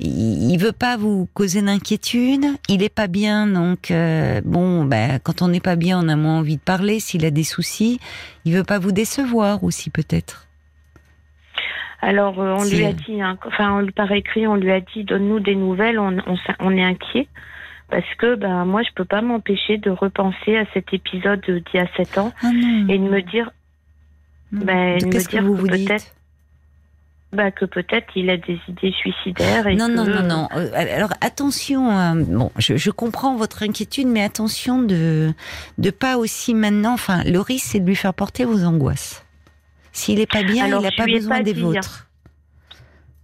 il, 0.00 0.50
il 0.52 0.58
veut 0.58 0.72
pas 0.72 0.98
vous 0.98 1.26
causer 1.32 1.62
d'inquiétude 1.62 2.44
il 2.68 2.82
est 2.82 2.90
pas 2.94 3.06
bien 3.06 3.46
donc 3.46 3.90
euh, 3.90 4.42
bon 4.44 4.84
ben 4.84 5.18
quand 5.22 5.40
on 5.40 5.48
n'est 5.48 5.60
pas 5.60 5.76
bien 5.76 5.98
on 5.98 6.08
a 6.10 6.14
moins 6.16 6.40
envie 6.40 6.56
de 6.56 6.62
parler 6.62 7.00
s'il 7.00 7.24
a 7.24 7.30
des 7.30 7.42
soucis 7.44 8.00
il 8.44 8.52
veut 8.52 8.64
pas 8.64 8.78
vous 8.78 8.92
décevoir 8.92 9.64
aussi 9.64 9.88
peut-être 9.88 10.44
Alors, 12.00 12.40
euh, 12.40 12.54
on 12.58 12.64
lui 12.64 12.84
a 12.86 12.92
dit, 12.92 13.20
hein, 13.20 13.36
enfin, 13.46 13.82
on 13.82 13.86
par 13.90 14.12
écrit, 14.12 14.46
on 14.46 14.54
lui 14.54 14.70
a 14.70 14.80
dit, 14.80 15.02
donne-nous 15.04 15.40
des 15.40 15.56
nouvelles, 15.56 15.98
on, 15.98 16.16
on, 16.26 16.36
s'in- 16.36 16.54
on 16.60 16.76
est 16.76 16.84
inquiet. 16.84 17.26
Parce 17.90 18.06
que 18.18 18.34
ben, 18.34 18.64
moi, 18.66 18.82
je 18.82 18.90
peux 18.94 19.04
pas 19.04 19.22
m'empêcher 19.22 19.78
de 19.78 19.90
repenser 19.90 20.56
à 20.56 20.64
cet 20.74 20.92
épisode 20.92 21.40
d'il 21.40 21.62
y 21.74 21.78
a 21.78 21.88
7 21.96 22.18
ans 22.18 22.32
ah 22.42 22.50
et 22.88 22.98
de 22.98 23.02
me 23.02 23.20
dire 23.22 23.50
non. 24.52 24.64
ben, 24.64 24.98
de 24.98 25.06
me 25.06 25.10
qu'est-ce 25.10 25.28
que 25.28 25.38
vous 25.38 25.56
peut-être- 25.56 26.14
bah, 27.32 27.50
que 27.50 27.64
peut-être 27.66 28.06
il 28.16 28.30
a 28.30 28.36
des 28.36 28.58
idées 28.68 28.92
suicidaires. 28.92 29.66
Et 29.66 29.74
Non, 29.74 29.88
que, 29.88 29.92
non, 29.92 30.04
non, 30.06 30.22
non. 30.22 30.48
Euh, 30.56 30.70
Alors 30.96 31.12
attention. 31.20 31.90
euh, 31.90 32.14
bon, 32.26 32.50
je, 32.58 32.76
je 32.76 32.90
comprends 32.90 33.36
votre 33.36 33.62
inquiétude, 33.62 34.06
mais 34.06 34.22
attention 34.22 34.82
de 34.82 35.32
de 35.78 35.90
pas 35.90 36.16
aussi 36.16 36.54
maintenant. 36.54 36.92
Enfin, 36.94 37.22
le 37.24 37.40
risque 37.40 37.66
c'est 37.72 37.80
de 37.80 37.86
lui 37.86 37.96
faire 37.96 38.14
porter 38.14 38.44
vos 38.44 38.64
angoisses. 38.64 39.24
S'il 39.98 40.20
est 40.20 40.30
pas 40.30 40.42
bien, 40.42 40.66
Alors, 40.66 40.80
il 40.80 40.84
n'a 40.84 40.92
pas 40.96 41.06
besoin 41.06 41.38
pas 41.38 41.42
des 41.42 41.52
dit, 41.54 41.60
hein. 41.60 41.64
vôtres. 41.64 42.04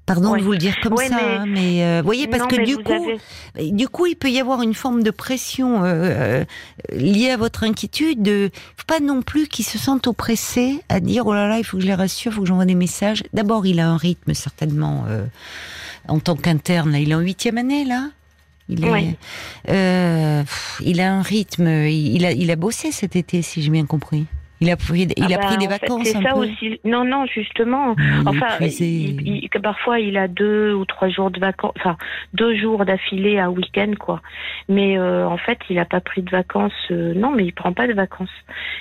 Pardon 0.07 0.33
Ouais. 0.33 0.39
de 0.41 0.45
vous 0.45 0.53
le 0.53 0.59
dire 0.59 0.77
comme 0.83 0.93
Ouais, 0.93 1.09
ça, 1.09 1.17
mais- 1.47 1.51
mais 1.51 1.83
euh, 1.85 2.03
voyez 2.05 2.27
parce 2.27 2.43
Non, 2.43 2.49
que 2.49 2.63
du 2.63 2.77
coup, 2.77 2.93
avez- 2.93 3.71
du 3.73 3.89
coup, 3.89 4.05
il 4.05 4.17
peut 4.17 4.29
y 4.31 4.39
avoir 4.39 4.61
une 4.61 4.75
forme 4.75 5.03
de 5.03 5.11
pression 5.11 5.83
euh, 5.83 5.87
euh, 5.95 6.45
liée 6.93 7.31
à 7.31 7.39
votre 7.39 7.63
inquiétude. 7.65 8.21
De, 8.21 8.51
faut 8.77 8.85
pas 8.87 9.01
non 9.01 9.23
plus 9.23 9.47
qu'il 9.49 9.65
se 9.65 9.79
sente 9.79 10.07
oppressé 10.07 10.83
à 10.91 11.01
dire 11.01 11.27
oh 11.27 11.33
là 11.33 11.49
là, 11.49 11.57
il 11.59 11.65
faut 11.65 11.79
que 11.79 11.83
je 11.83 11.87
les 11.89 11.95
rassure, 11.95 12.33
il 12.33 12.35
faut 12.35 12.43
que 12.43 12.49
j'envoie 12.49 12.67
des 12.67 12.75
messages. 12.75 13.23
D'abord, 13.33 13.65
il 13.65 13.81
a 13.81 13.89
un 13.89 13.97
rythme 13.97 14.35
certainement 14.35 15.07
en 16.09 16.19
tant 16.21 16.37
qu'interne. 16.37 16.95
Il 17.01 17.11
est 17.11 17.15
en 17.15 17.21
huitième 17.21 17.57
année 17.57 17.87
là. 17.87 18.11
Il 18.69 18.85
est, 18.85 18.91
Ouais. 18.91 19.17
pff, 19.67 20.83
il 20.85 21.01
a 21.01 21.15
un 21.15 21.23
rythme. 21.23 21.67
Il, 21.67 22.17
il 22.17 22.27
a, 22.27 22.33
il 22.33 22.51
a 22.51 22.57
bossé 22.57 22.93
cet 22.93 23.17
été, 23.17 23.41
si 23.41 23.63
j'ai 23.63 23.71
bien 23.71 23.87
compris. 23.87 24.27
Il 24.61 24.71
a 24.71 24.77
pris, 24.77 25.03
il 25.17 25.33
Ah 25.33 25.35
a 25.35 25.39
pris 25.39 25.59
des 25.59 25.67
en 25.67 25.71
fait, 25.71 25.81
vacances 25.81 26.07
C'est 26.09 26.23
ça 26.23 26.31
peu. 26.33 26.39
aussi. 26.39 26.81
Non, 26.85 27.05
non, 27.05 27.27
justement. 27.27 27.95
Il 27.99 28.23
Enfin, 28.29 28.47
il- 28.61 29.21
il- 29.45 29.51
parfois 29.63 29.99
il 29.99 30.17
a 30.17 30.29
deux 30.29 30.73
ou 30.75 30.85
trois 30.85 31.09
jours 31.09 31.31
de 31.31 31.41
vacances, 31.41 31.73
enfin 31.79 31.97
deux 32.35 32.57
jours 32.57 32.85
d'affilée 32.85 33.39
à 33.39 33.51
week-end 33.51 33.93
quoi. 33.99 34.21
Mais 34.69 34.97
euh, 34.99 35.27
en 35.27 35.37
fait, 35.39 35.59
il 35.71 35.79
a 35.79 35.85
pas 35.85 36.01
pris 36.01 36.23
de 36.23 36.31
vacances. 36.31 36.73
euh, 36.91 37.15
non, 37.15 37.31
mais 37.33 37.45
il 37.45 37.53
prend 37.53 37.73
pas 37.73 37.87
de 37.87 37.93
vacances. 37.95 38.31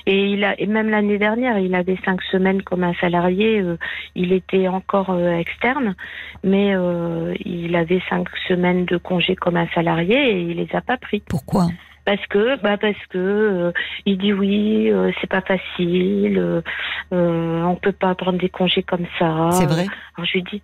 Et 0.05 0.27
il 0.27 0.43
a, 0.43 0.59
et 0.59 0.67
même 0.67 0.89
l'année 0.89 1.17
dernière, 1.17 1.57
il 1.57 1.73
avait 1.75 1.97
cinq 2.05 2.21
semaines 2.31 2.61
comme 2.61 2.83
un 2.83 2.93
salarié. 2.95 3.59
euh, 3.61 3.77
il 4.15 4.31
était 4.31 4.67
encore 4.67 5.09
euh, 5.09 5.37
externe, 5.37 5.95
mais 6.43 6.75
euh, 6.75 7.33
il 7.45 7.75
avait 7.75 8.01
cinq 8.09 8.27
semaines 8.47 8.85
de 8.85 8.97
congé 8.97 9.35
comme 9.35 9.57
un 9.57 9.67
salarié 9.73 10.17
et 10.31 10.41
il 10.41 10.57
les 10.57 10.67
a 10.75 10.81
pas 10.81 10.97
pris. 10.97 11.21
Pourquoi? 11.27 11.67
Parce 12.05 12.25
que, 12.27 12.61
bah 12.61 12.77
parce 12.77 12.97
que 13.09 13.17
euh, 13.17 13.71
il 14.05 14.17
dit 14.17 14.33
oui, 14.33 14.89
euh, 14.91 15.11
c'est 15.21 15.29
pas 15.29 15.41
facile, 15.41 16.37
euh, 16.37 16.61
euh, 17.13 17.63
on 17.63 17.75
peut 17.75 17.93
pas 17.93 18.13
prendre 18.15 18.37
des 18.37 18.49
congés 18.49 18.83
comme 18.83 19.05
ça. 19.17 19.49
C'est 19.53 19.65
vrai 19.67 19.85
Alors 20.17 20.25
je 20.25 20.33
lui 20.33 20.43
dis, 20.43 20.61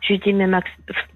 je 0.00 0.08
lui 0.14 0.18
dis 0.18 0.32
mais 0.32 0.48
Max, 0.48 0.68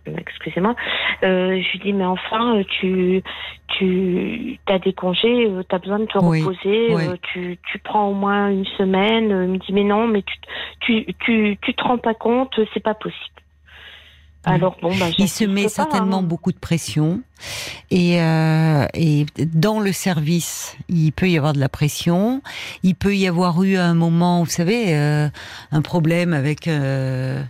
excusez-moi, 0.07 0.77
euh, 1.25 1.61
je 1.61 1.73
lui 1.73 1.79
dis 1.81 1.93
mais 1.93 2.05
enfin 2.05 2.59
euh, 2.59 2.65
tu 2.79 3.23
tu 3.69 4.59
as 4.69 4.79
des 4.79 4.93
congés, 4.93 5.51
tu 5.69 5.75
as 5.75 5.79
besoin 5.79 5.99
de 5.99 6.07
te 6.07 6.19
Oui, 6.19 6.43
reposer, 6.43 6.95
oui. 6.95 7.07
euh, 7.09 7.17
tu 7.33 7.59
tu 7.71 7.79
prends 7.81 8.09
au 8.09 8.15
moins 8.15 8.51
une 8.51 8.67
semaine. 8.79 9.33
Euh, 9.33 9.45
Il 9.47 9.51
me 9.51 9.59
dit 9.59 9.73
mais 9.73 9.83
non 9.85 10.07
mais 10.07 10.23
tu 10.23 10.37
tu 10.81 11.15
tu 11.21 11.59
tu 11.61 11.75
te 11.75 11.83
rends 11.83 11.99
pas 11.99 12.15
compte, 12.15 12.61
c'est 12.73 12.83
pas 12.83 12.95
possible. 12.95 13.35
Alors 14.47 14.77
bon, 14.81 14.97
bah, 14.97 15.09
il 15.19 15.29
se 15.29 15.45
met 15.45 15.69
certainement 15.69 16.21
hein. 16.21 16.23
beaucoup 16.23 16.53
de 16.53 16.59
pression 16.59 17.21
et, 17.91 18.23
euh, 18.23 18.87
et 18.95 19.27
dans 19.39 19.81
le 19.81 19.93
service, 19.93 20.77
il 20.89 21.13
peut 21.13 21.29
y 21.29 21.37
avoir 21.37 21.53
de 21.53 21.59
la 21.59 21.69
pression. 21.69 22.43
Il 22.85 22.95
peut 22.95 23.17
y 23.17 23.27
avoir 23.27 23.63
eu 23.65 23.77
un 23.77 23.95
moment, 23.95 24.45
vous 24.45 24.51
savez, 24.51 24.95
euh, 24.95 25.29
un 25.73 25.83
problème 25.83 26.33
avec. 26.33 26.69
Euh, 26.69 27.43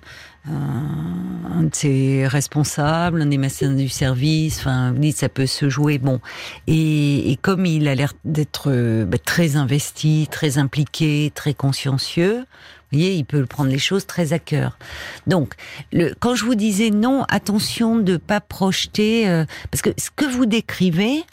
un, 0.48 1.64
de 1.64 1.74
ses 1.74 2.26
responsables, 2.26 3.22
un 3.22 3.26
des 3.26 3.38
médecins 3.38 3.72
du 3.72 3.88
service, 3.88 4.60
enfin, 4.60 4.92
vous 4.92 4.98
dites, 4.98 5.16
ça 5.16 5.28
peut 5.28 5.46
se 5.46 5.68
jouer, 5.68 5.98
bon. 5.98 6.20
Et, 6.68 7.32
et 7.32 7.36
comme 7.36 7.66
il 7.66 7.88
a 7.88 7.96
l'air 7.96 8.12
d'être 8.24 8.70
euh, 8.70 9.04
bah, 9.04 9.18
très 9.18 9.56
investi, 9.56 10.28
très 10.30 10.58
impliqué, 10.58 11.32
très 11.34 11.54
consciencieux, 11.54 12.46
vous 12.92 12.98
voyez, 12.98 13.14
il 13.14 13.24
peut 13.24 13.44
prendre 13.46 13.70
les 13.70 13.78
choses 13.78 14.06
très 14.06 14.32
à 14.32 14.38
cœur. 14.38 14.78
Donc, 15.26 15.54
le, 15.92 16.14
quand 16.20 16.34
je 16.34 16.44
vous 16.44 16.54
disais 16.54 16.90
non, 16.90 17.24
attention 17.28 17.96
de 17.96 18.16
pas 18.16 18.40
projeter, 18.40 19.28
euh, 19.28 19.44
parce 19.70 19.82
que 19.82 19.90
ce 19.98 20.10
que 20.14 20.24
vous 20.24 20.46
décrivez, 20.46 21.24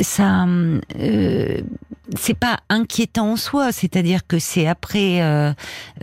ça, 0.00 0.46
euh, 0.98 1.60
c'est 2.16 2.38
pas 2.38 2.60
inquiétant 2.68 3.32
en 3.32 3.36
soi, 3.36 3.72
c'est-à-dire 3.72 4.26
que 4.26 4.38
c'est 4.38 4.66
après 4.66 5.22
euh, 5.22 5.52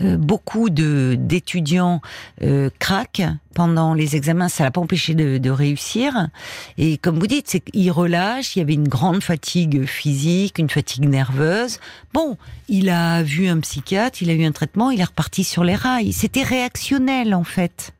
euh 0.02 0.18
beaucoup 0.18 0.70
de 0.70 1.16
d'étudiants 1.20 2.02
euh, 2.42 2.70
craquent 2.80 3.28
pendant 3.60 3.94
les 3.94 4.16
examens, 4.16 4.48
ça 4.48 4.64
l'a 4.64 4.72
pas 4.72 4.80
empêché 4.80 5.16
de, 5.16 5.38
de, 5.38 5.50
réussir. 5.50 6.30
Et 6.78 6.98
comme 6.98 7.20
vous 7.20 7.28
dites, 7.28 7.50
c'est 7.50 7.60
qu'il 7.60 7.92
relâche. 7.92 8.56
Il 8.56 8.60
y 8.60 8.62
avait 8.62 8.76
une 8.76 8.88
grande 8.88 9.22
fatigue 9.22 9.86
physique, 9.86 10.60
une 10.60 10.70
fatigue 10.70 11.10
nerveuse. 11.10 11.80
Bon, 12.14 12.38
il 12.70 12.90
a 12.90 13.22
vu 13.22 13.50
un 13.50 13.60
psychiatre, 13.60 14.22
il 14.22 14.30
a 14.30 14.34
eu 14.34 14.46
un 14.46 14.54
traitement, 14.54 14.92
il 14.92 15.02
est 15.02 15.04
reparti 15.04 15.44
sur 15.44 15.66
les 15.66 15.76
rails. 15.76 16.14
C'était 16.14 16.44
réactionnel 16.44 17.36
en 17.36 17.44
fait. 17.44 17.92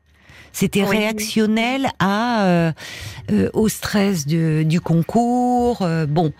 C'était 0.52 0.84
réactionnel 0.84 1.88
à 1.98 2.44
euh, 2.44 2.72
euh, 3.30 3.50
au 3.52 3.68
stress 3.68 4.26
du 4.26 4.80
concours. 4.80 5.82
Euh, 5.82 6.06
bon, 6.06 6.32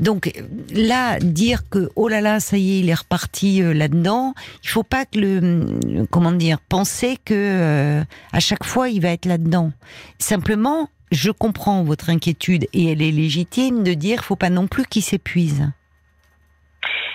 donc 0.00 0.32
là 0.72 1.18
dire 1.18 1.68
que 1.68 1.90
oh 1.96 2.08
là 2.08 2.20
là 2.20 2.40
ça 2.40 2.56
y 2.56 2.76
est 2.76 2.80
il 2.80 2.88
est 2.88 2.94
reparti 2.94 3.60
là-dedans. 3.60 4.34
Il 4.64 4.68
faut 4.68 4.82
pas 4.82 5.04
que 5.04 5.18
le 5.18 6.06
comment 6.10 6.32
dire 6.32 6.58
penser 6.60 7.18
que 7.24 8.02
à 8.32 8.40
chaque 8.40 8.64
fois 8.64 8.88
il 8.88 9.00
va 9.00 9.10
être 9.10 9.26
là-dedans. 9.26 9.72
Simplement, 10.18 10.88
je 11.12 11.30
comprends 11.30 11.82
votre 11.84 12.10
inquiétude 12.10 12.66
et 12.72 12.92
elle 12.92 13.02
est 13.02 13.10
légitime 13.10 13.82
de 13.82 13.94
dire 13.94 14.24
faut 14.24 14.36
pas 14.36 14.50
non 14.50 14.66
plus 14.66 14.84
qu'il 14.84 15.02
s'épuise. 15.02 15.70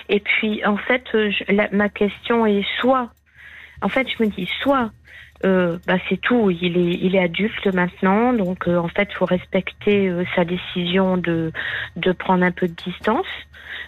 Et 0.08 0.20
puis 0.20 0.64
en 0.64 0.76
fait, 0.76 1.04
ma 1.72 1.88
question 1.88 2.46
est 2.46 2.64
soit 2.80 3.10
en 3.84 3.88
fait, 3.88 4.08
je 4.08 4.22
me 4.22 4.28
dis 4.30 4.48
soit 4.62 4.90
euh, 5.44 5.78
bah, 5.86 5.98
c'est 6.08 6.20
tout. 6.20 6.50
Il 6.50 6.76
est, 6.78 6.98
il 7.02 7.14
est 7.14 7.22
adulte 7.22 7.66
maintenant, 7.74 8.32
donc 8.32 8.66
euh, 8.66 8.78
en 8.78 8.88
fait, 8.88 9.08
il 9.10 9.14
faut 9.14 9.26
respecter 9.26 10.08
euh, 10.08 10.24
sa 10.34 10.44
décision 10.44 11.16
de, 11.16 11.52
de 11.96 12.12
prendre 12.12 12.44
un 12.44 12.50
peu 12.50 12.66
de 12.66 12.74
distance. 12.74 13.26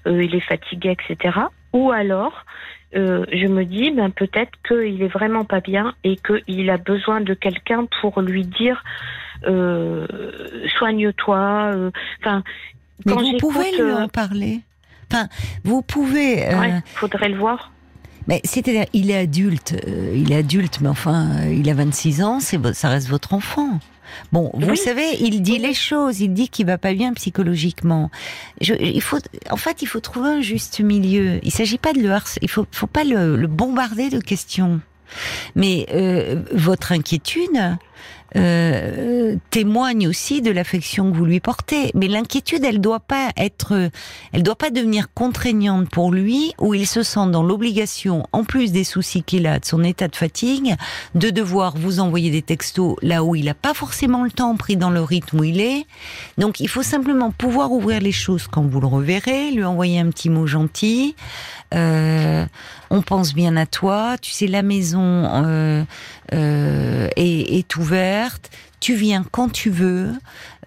il 0.06 0.34
est 0.34 0.40
fatigué, 0.40 0.96
etc. 0.98 1.38
Ou 1.72 1.90
alors, 1.90 2.44
je 2.92 3.46
me 3.46 3.64
dis, 3.64 3.90
ben, 3.90 4.10
peut-être 4.10 4.52
qu'il 4.66 5.02
est 5.02 5.08
vraiment 5.08 5.44
pas 5.44 5.60
bien 5.60 5.94
et 6.04 6.16
qu'il 6.16 6.70
a 6.70 6.78
besoin 6.78 7.20
de 7.20 7.34
quelqu'un 7.34 7.86
pour 8.00 8.20
lui 8.22 8.44
dire, 8.44 8.82
soigne-toi. 10.78 11.90
Enfin, 12.20 12.42
mais 13.04 13.12
vous 13.12 13.36
pouvez 13.38 13.76
lui 13.76 13.92
en 13.92 14.08
parler. 14.08 14.60
Enfin, 15.10 15.28
vous 15.64 15.82
pouvez. 15.82 16.46
Ouais, 16.54 16.80
faudrait 16.86 17.28
le 17.28 17.36
voir. 17.36 17.70
Mais 18.26 18.40
c'est-à-dire, 18.44 18.86
il 18.92 19.10
est 19.10 19.16
adulte, 19.16 19.74
euh, 19.86 20.12
il 20.14 20.32
est 20.32 20.36
adulte, 20.36 20.80
mais 20.80 20.88
enfin, 20.88 21.30
euh, 21.40 21.52
il 21.52 21.68
a 21.70 21.74
26 21.74 22.22
ans, 22.22 22.40
c'est 22.40 22.74
ça 22.74 22.88
reste 22.88 23.08
votre 23.08 23.34
enfant. 23.34 23.78
Bon, 24.32 24.50
vous 24.54 24.76
savez, 24.76 25.16
il 25.20 25.42
dit 25.42 25.58
les 25.58 25.74
choses, 25.74 26.20
il 26.20 26.32
dit 26.32 26.48
qu'il 26.48 26.66
va 26.66 26.78
pas 26.78 26.94
bien 26.94 27.12
psychologiquement. 27.14 28.10
Je, 28.60 28.74
il 28.74 29.02
faut, 29.02 29.18
en 29.50 29.56
fait, 29.56 29.82
il 29.82 29.86
faut 29.86 30.00
trouver 30.00 30.28
un 30.30 30.40
juste 30.40 30.80
milieu. 30.80 31.40
Il 31.42 31.50
s'agit 31.50 31.78
pas 31.78 31.92
de 31.92 32.00
le 32.00 32.10
harceler, 32.10 32.40
il 32.42 32.50
faut, 32.50 32.66
faut 32.70 32.86
pas 32.86 33.04
le, 33.04 33.36
le 33.36 33.46
bombarder 33.46 34.08
de 34.08 34.20
questions. 34.20 34.80
Mais 35.54 35.86
euh, 35.92 36.42
votre 36.52 36.92
inquiétude, 36.92 37.76
euh, 38.34 39.36
témoigne 39.50 40.08
aussi 40.08 40.42
de 40.42 40.50
l'affection 40.50 41.10
que 41.10 41.16
vous 41.16 41.24
lui 41.24 41.40
portez. 41.40 41.90
Mais 41.94 42.08
l'inquiétude, 42.08 42.64
elle 42.64 42.80
doit 42.80 43.00
pas 43.00 43.30
être, 43.36 43.90
elle 44.32 44.42
doit 44.42 44.56
pas 44.56 44.70
devenir 44.70 45.12
contraignante 45.14 45.88
pour 45.88 46.12
lui, 46.12 46.52
où 46.58 46.74
il 46.74 46.86
se 46.86 47.02
sent 47.02 47.28
dans 47.30 47.42
l'obligation, 47.42 48.24
en 48.32 48.44
plus 48.44 48.72
des 48.72 48.84
soucis 48.84 49.22
qu'il 49.22 49.46
a, 49.46 49.58
de 49.58 49.64
son 49.64 49.84
état 49.84 50.08
de 50.08 50.16
fatigue, 50.16 50.74
de 51.14 51.30
devoir 51.30 51.76
vous 51.76 52.00
envoyer 52.00 52.30
des 52.30 52.42
textos 52.42 52.96
là 53.02 53.22
où 53.22 53.34
il 53.34 53.44
n'a 53.46 53.54
pas 53.54 53.74
forcément 53.74 54.24
le 54.24 54.30
temps 54.30 54.56
pris 54.56 54.76
dans 54.76 54.90
le 54.90 55.02
rythme 55.02 55.40
où 55.40 55.44
il 55.44 55.60
est. 55.60 55.86
Donc, 56.36 56.60
il 56.60 56.68
faut 56.68 56.82
simplement 56.82 57.30
pouvoir 57.30 57.70
ouvrir 57.72 58.00
les 58.00 58.12
choses 58.12 58.48
quand 58.48 58.62
vous 58.62 58.80
le 58.80 58.86
reverrez, 58.86 59.50
lui 59.52 59.64
envoyer 59.64 60.00
un 60.00 60.10
petit 60.10 60.30
mot 60.30 60.46
gentil. 60.46 61.14
Euh, 61.74 62.46
on 62.90 63.02
pense 63.02 63.34
bien 63.34 63.56
à 63.56 63.66
toi. 63.66 64.16
Tu 64.20 64.30
sais, 64.30 64.46
la 64.46 64.62
maison 64.62 65.28
euh, 65.34 65.84
est, 67.16 67.76
ouverte. 67.76 68.15
Tu 68.80 68.94
viens 68.94 69.24
quand 69.24 69.50
tu 69.50 69.70
veux 69.70 70.12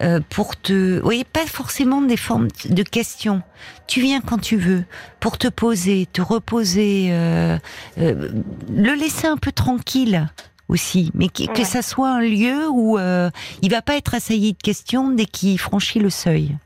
euh, 0.02 0.20
pour 0.30 0.56
te. 0.56 1.00
Voyez, 1.00 1.24
pas 1.24 1.46
forcément 1.46 2.02
des 2.02 2.16
formes 2.16 2.48
de 2.68 2.82
questions. 2.82 3.42
Tu 3.86 4.00
viens 4.00 4.20
quand 4.20 4.38
tu 4.38 4.56
veux 4.56 4.84
pour 5.20 5.38
te 5.38 5.48
poser, 5.48 6.06
te 6.12 6.20
reposer, 6.20 7.08
euh, 7.10 7.58
euh, 7.98 8.30
le 8.68 8.94
laisser 8.94 9.26
un 9.26 9.36
peu 9.36 9.52
tranquille 9.52 10.28
aussi, 10.68 11.10
mais 11.14 11.28
que, 11.28 11.46
que 11.52 11.64
ça 11.64 11.82
soit 11.82 12.10
un 12.10 12.20
lieu 12.20 12.68
où 12.68 12.98
il 12.98 13.70
va 13.70 13.82
pas 13.82 13.96
être 13.96 14.14
assailli 14.14 14.52
de 14.52 14.58
questions 14.58 15.10
dès 15.10 15.26
qu'il 15.26 15.58
franchit 15.58 15.98
le 15.98 16.10
seuil 16.10 16.56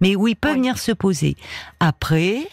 mais 0.00 0.16
où 0.16 0.28
il 0.28 0.36
peut 0.36 0.52
venir 0.52 0.78
se 0.78 0.92
poser. 0.92 1.36
Après, 1.80 2.48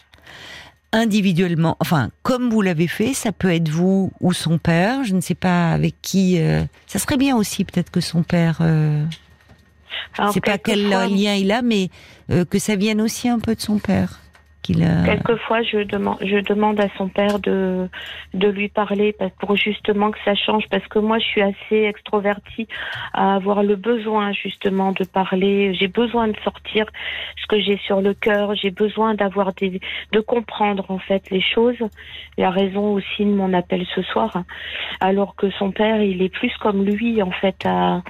individuellement, 0.96 1.76
enfin, 1.80 2.10
comme 2.24 2.50
vous 2.50 2.62
l'avez 2.62 2.88
fait, 2.88 3.14
ça 3.14 3.32
peut 3.32 3.54
être 3.54 3.70
vous 3.70 4.12
ou 4.22 4.34
son 4.34 4.58
père, 4.58 5.04
je 5.04 5.14
ne 5.14 5.22
sais 5.22 5.36
pas 5.36 5.72
avec 5.72 5.96
qui. 6.02 6.40
Euh, 6.40 6.64
ça 6.88 7.00
serait 7.00 7.18
bien 7.18 7.36
aussi, 7.36 7.66
peut-être 7.66 7.92
que 7.92 8.00
son 8.00 8.24
père. 8.24 8.60
Euh, 8.62 9.04
ne 10.20 10.32
sais 10.32 10.42
pas 10.42 10.58
quel 10.58 10.90
lien 10.90 11.36
il 11.36 11.52
a, 11.52 11.62
mais 11.62 11.90
euh, 12.32 12.46
que 12.46 12.60
ça 12.60 12.76
vienne 12.76 13.02
aussi 13.02 13.28
un 13.28 13.40
peu 13.40 13.56
de 13.56 13.62
son 13.62 13.78
père. 13.78 14.22
Quelquefois, 15.06 15.62
je 15.64 15.84
demande, 15.84 16.18
je 16.22 16.38
demande 16.38 16.80
à 16.80 16.88
son 16.98 17.08
père 17.08 17.40
de, 17.40 17.88
de 18.34 18.48
lui 18.48 18.70
parler 18.70 19.16
pour 19.40 19.56
justement 19.56 20.12
que 20.12 20.18
ça 20.26 20.36
change, 20.36 20.64
parce 20.70 20.86
que 20.88 21.00
moi, 21.00 21.20
je 21.20 21.26
suis 21.26 21.42
assez 21.42 21.84
extrovertie 21.84 22.68
à 23.14 23.36
avoir 23.36 23.64
le 23.64 23.76
besoin 23.76 24.32
justement 24.32 24.92
de 24.92 25.04
parler. 25.04 25.74
J'ai 25.76 25.88
besoin 25.88 26.28
de 26.28 26.38
sortir 26.44 26.86
ce 27.42 27.48
que 27.48 27.60
j'ai 27.60 27.78
sur 27.86 28.02
le 28.02 28.14
cœur. 28.14 28.56
J'ai 28.56 28.72
besoin 28.72 29.16
d'avoir 29.16 29.54
des, 29.54 29.80
de 30.12 30.20
comprendre 30.20 30.86
en 30.90 31.00
fait 31.00 31.30
les 31.30 31.42
choses. 31.42 31.78
La 32.38 32.50
raison 32.50 32.94
aussi 32.94 33.26
de 33.26 33.34
mon 33.34 33.54
appel 33.54 33.86
ce 33.94 34.02
soir, 34.02 34.44
alors 35.00 35.36
que 35.36 35.50
son 35.52 35.72
père, 35.72 36.02
il 36.02 36.22
est 36.22 36.30
plus 36.30 36.52
comme 36.60 36.84
lui 36.84 37.22
en 37.22 37.32
fait 37.32 37.66
à 37.66 38.02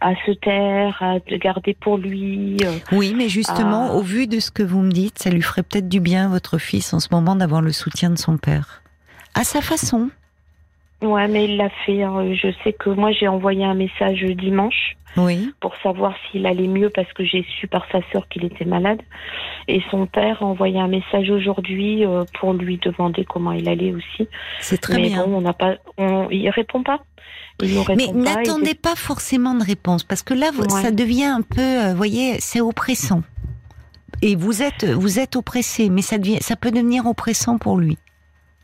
à 0.00 0.14
se 0.26 0.32
taire, 0.32 0.96
à 1.02 1.14
le 1.28 1.36
garder 1.38 1.74
pour 1.74 1.98
lui. 1.98 2.56
Euh, 2.64 2.78
oui, 2.92 3.14
mais 3.16 3.28
justement, 3.28 3.96
au 3.96 4.00
vu 4.00 4.26
de 4.26 4.40
ce 4.40 4.50
que 4.50 4.62
vous 4.62 4.80
me 4.80 4.90
dites, 4.90 5.18
ça 5.18 5.30
lui 5.30 5.42
ferait 5.42 5.62
peut-être 5.62 5.88
du 5.88 6.00
bien, 6.00 6.28
votre 6.28 6.58
fils, 6.58 6.92
en 6.92 7.00
ce 7.00 7.08
moment, 7.10 7.36
d'avoir 7.36 7.62
le 7.62 7.72
soutien 7.72 8.10
de 8.10 8.18
son 8.18 8.36
père. 8.36 8.82
À 9.34 9.44
sa 9.44 9.60
façon. 9.60 10.10
Ouais, 11.02 11.28
mais 11.28 11.44
il 11.44 11.56
l'a 11.56 11.70
fait. 11.84 12.02
Hein. 12.02 12.34
Je 12.34 12.48
sais 12.62 12.72
que 12.72 12.90
moi, 12.90 13.12
j'ai 13.12 13.28
envoyé 13.28 13.64
un 13.64 13.74
message 13.74 14.22
dimanche. 14.22 14.96
Oui. 15.16 15.52
Pour 15.60 15.74
savoir 15.82 16.14
s'il 16.26 16.44
allait 16.44 16.66
mieux 16.66 16.90
parce 16.90 17.12
que 17.12 17.24
j'ai 17.24 17.44
su 17.60 17.68
par 17.68 17.86
sa 17.92 18.00
sœur 18.10 18.26
qu'il 18.28 18.44
était 18.44 18.64
malade. 18.64 19.00
Et 19.68 19.80
son 19.90 20.06
père 20.06 20.42
a 20.42 20.46
envoyé 20.46 20.80
un 20.80 20.88
message 20.88 21.30
aujourd'hui 21.30 22.04
euh, 22.04 22.24
pour 22.40 22.52
lui 22.52 22.78
demander 22.78 23.24
comment 23.24 23.52
il 23.52 23.68
allait 23.68 23.92
aussi. 23.92 24.28
C'est 24.58 24.80
très 24.80 24.96
mais 24.96 25.08
bien. 25.08 25.24
Bon, 25.24 25.36
on 25.36 25.40
n'a 25.40 25.52
pas, 25.52 25.76
on, 25.98 26.28
il 26.30 26.48
répond 26.50 26.82
pas. 26.82 27.00
Mais 27.62 28.08
n'attendez 28.12 28.74
pas 28.74 28.96
forcément 28.96 29.54
de 29.54 29.64
réponse, 29.64 30.02
parce 30.02 30.22
que 30.22 30.34
là, 30.34 30.50
ça 30.68 30.90
devient 30.90 31.24
un 31.24 31.42
peu, 31.42 31.60
euh, 31.60 31.90
vous 31.90 31.96
voyez, 31.96 32.40
c'est 32.40 32.60
oppressant. 32.60 33.22
Et 34.22 34.36
vous 34.36 34.62
êtes, 34.62 34.84
vous 34.84 35.18
êtes 35.18 35.36
oppressé, 35.36 35.88
mais 35.88 36.02
ça, 36.02 36.18
devient, 36.18 36.38
ça 36.40 36.56
peut 36.56 36.70
devenir 36.70 37.06
oppressant 37.06 37.58
pour 37.58 37.78
lui 37.78 37.98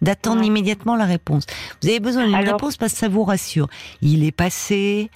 d'attendre 0.03 0.43
immédiatement 0.43 0.97
la 0.97 1.05
réponse. 1.05 1.45
Vous 1.83 1.89
avez 1.89 2.01
besoin 2.01 2.27
d'une 2.27 2.37
réponse 2.37 2.77
parce 2.77 2.93
que 2.93 2.99
ça 2.99 3.09
vous 3.09 3.25
rassure. 3.25 3.69
Il 4.03 4.25
est 4.25 4.33
passé, 4.33 5.11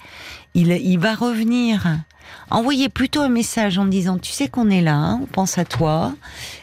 il, 0.53 0.71
il 0.71 0.99
va 0.99 1.15
revenir. 1.15 1.87
Envoyez 2.49 2.89
plutôt 2.89 3.21
un 3.21 3.29
message 3.29 3.77
en 3.77 3.85
disant 3.85 4.17
tu 4.17 4.31
sais 4.31 4.47
qu'on 4.47 4.69
est 4.69 4.81
là, 4.81 4.95
hein, 4.95 5.19
on 5.23 5.25
pense 5.25 5.57
à 5.57 5.65
toi, 5.65 6.13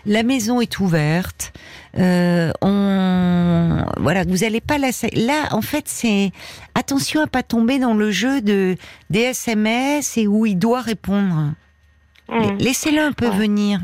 la 0.07 0.23
maison 0.23 0.61
est 0.61 0.79
ouverte, 0.81 1.53
euh, 1.99 2.53
on 2.63 3.85
voilà 3.99 4.25
vous 4.25 4.45
allez 4.45 4.61
pas 4.61 4.79
la 4.79 4.91
là 5.15 5.49
en 5.51 5.61
fait 5.61 5.85
c'est 5.87 6.33
attention 6.75 7.21
à 7.21 7.27
pas 7.27 7.43
tomber 7.43 7.79
dans 7.79 7.95
le 7.95 8.11
jeu 8.11 8.41
de 8.41 8.77
des 9.11 9.21
SMS 9.21 10.17
et 10.17 10.27
où 10.27 10.47
il 10.47 10.59
doit 10.59 10.81
répondre. 10.81 11.53
Mmh. 12.29 12.59
Laissez-le 12.59 13.01
un 13.01 13.13
peu 13.13 13.29
venir. 13.29 13.81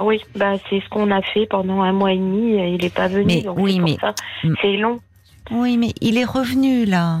Oui, 0.00 0.20
bah 0.34 0.54
c'est 0.68 0.80
ce 0.80 0.88
qu'on 0.88 1.10
a 1.10 1.22
fait 1.22 1.46
pendant 1.46 1.82
un 1.82 1.92
mois 1.92 2.12
et 2.12 2.18
demi. 2.18 2.56
Il 2.74 2.82
n'est 2.82 2.90
pas 2.90 3.08
venu. 3.08 3.26
Mais, 3.26 3.48
oui, 3.48 3.80
mais 3.80 3.96
c'est 4.62 4.76
long. 4.76 5.00
Oui, 5.50 5.76
mais 5.76 5.92
il 6.00 6.18
est 6.18 6.24
revenu 6.24 6.84
là. 6.84 7.20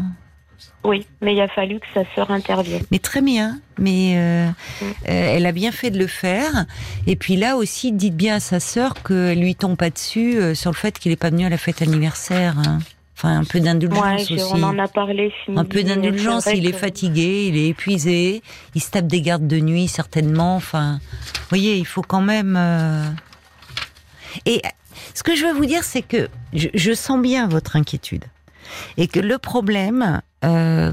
Oui, 0.84 1.06
mais 1.20 1.34
il 1.34 1.40
a 1.40 1.48
fallu 1.48 1.80
que 1.80 1.86
sa 1.94 2.02
sœur 2.14 2.30
intervienne. 2.30 2.82
Mais 2.92 2.98
très 2.98 3.20
bien, 3.20 3.58
mais 3.78 4.14
euh, 4.16 4.46
mm. 4.80 4.92
elle 5.04 5.46
a 5.46 5.52
bien 5.52 5.72
fait 5.72 5.90
de 5.90 5.98
le 5.98 6.06
faire. 6.06 6.66
Et 7.06 7.16
puis 7.16 7.36
là 7.36 7.56
aussi, 7.56 7.92
dites 7.92 8.16
bien 8.16 8.36
à 8.36 8.40
sa 8.40 8.60
sœur 8.60 8.94
qu'elle 9.02 9.40
lui 9.40 9.54
tombe 9.54 9.76
pas 9.76 9.90
dessus 9.90 10.54
sur 10.54 10.70
le 10.70 10.76
fait 10.76 10.98
qu'il 10.98 11.10
n'est 11.10 11.16
pas 11.16 11.30
venu 11.30 11.44
à 11.44 11.48
la 11.48 11.58
fête 11.58 11.82
anniversaire. 11.82 12.56
Hein. 12.58 12.78
Enfin, 13.16 13.38
un 13.40 13.44
peu 13.44 13.60
d'indulgence 13.60 14.30
aussi. 14.30 14.52
On 14.52 14.62
en 14.62 14.78
a 14.78 14.88
parlé. 14.88 15.32
Un 15.48 15.64
peu 15.64 15.82
d'indulgence. 15.82 16.46
Il 16.54 16.66
est 16.66 16.74
fatigué, 16.74 17.46
il 17.48 17.56
est 17.56 17.68
épuisé, 17.68 18.42
il 18.74 18.82
se 18.82 18.90
tape 18.90 19.06
des 19.06 19.22
gardes 19.22 19.46
de 19.46 19.58
nuit 19.58 19.88
certainement. 19.88 20.56
Enfin, 20.56 21.00
vous 21.34 21.48
voyez, 21.48 21.78
il 21.78 21.86
faut 21.86 22.02
quand 22.02 22.20
même. 22.20 22.56
Euh, 22.58 23.08
et 24.44 24.60
ce 25.14 25.22
que 25.22 25.34
je 25.34 25.46
veux 25.46 25.54
vous 25.54 25.64
dire, 25.64 25.82
c'est 25.82 26.02
que 26.02 26.28
je, 26.52 26.92
sens 26.92 27.20
bien 27.22 27.48
votre 27.48 27.76
inquiétude 27.76 28.24
et 28.98 29.08
que 29.08 29.20
le 29.20 29.38
problème, 29.38 30.20
euh, 30.44 30.92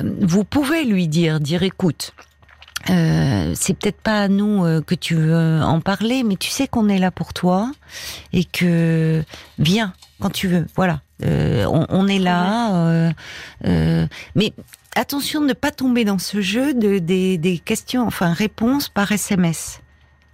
vous 0.00 0.42
pouvez 0.42 0.84
lui 0.84 1.06
dire, 1.06 1.38
dire, 1.38 1.62
écoute. 1.62 2.12
Euh, 2.90 3.52
c'est 3.54 3.74
peut-être 3.78 4.00
pas 4.00 4.22
à 4.22 4.28
nous 4.28 4.62
que 4.82 4.94
tu 4.94 5.14
veux 5.14 5.60
en 5.62 5.80
parler, 5.80 6.22
mais 6.22 6.36
tu 6.36 6.50
sais 6.50 6.68
qu'on 6.68 6.88
est 6.88 6.98
là 6.98 7.10
pour 7.10 7.32
toi 7.32 7.70
et 8.32 8.44
que 8.44 9.22
viens 9.58 9.92
quand 10.20 10.30
tu 10.30 10.48
veux. 10.48 10.66
Voilà. 10.76 11.00
Euh, 11.24 11.64
on, 11.66 12.06
est 12.08 12.18
là, 12.18 12.74
euh, 12.74 13.10
euh, 13.64 14.06
mais 14.34 14.52
attention 14.94 15.40
de 15.40 15.46
ne 15.46 15.52
pas 15.54 15.70
tomber 15.70 16.04
dans 16.04 16.18
ce 16.18 16.42
jeu 16.42 16.74
de 16.74 16.98
des, 16.98 17.62
questions, 17.64 18.06
enfin 18.06 18.34
réponses 18.34 18.90
par 18.90 19.10
SMS. 19.10 19.80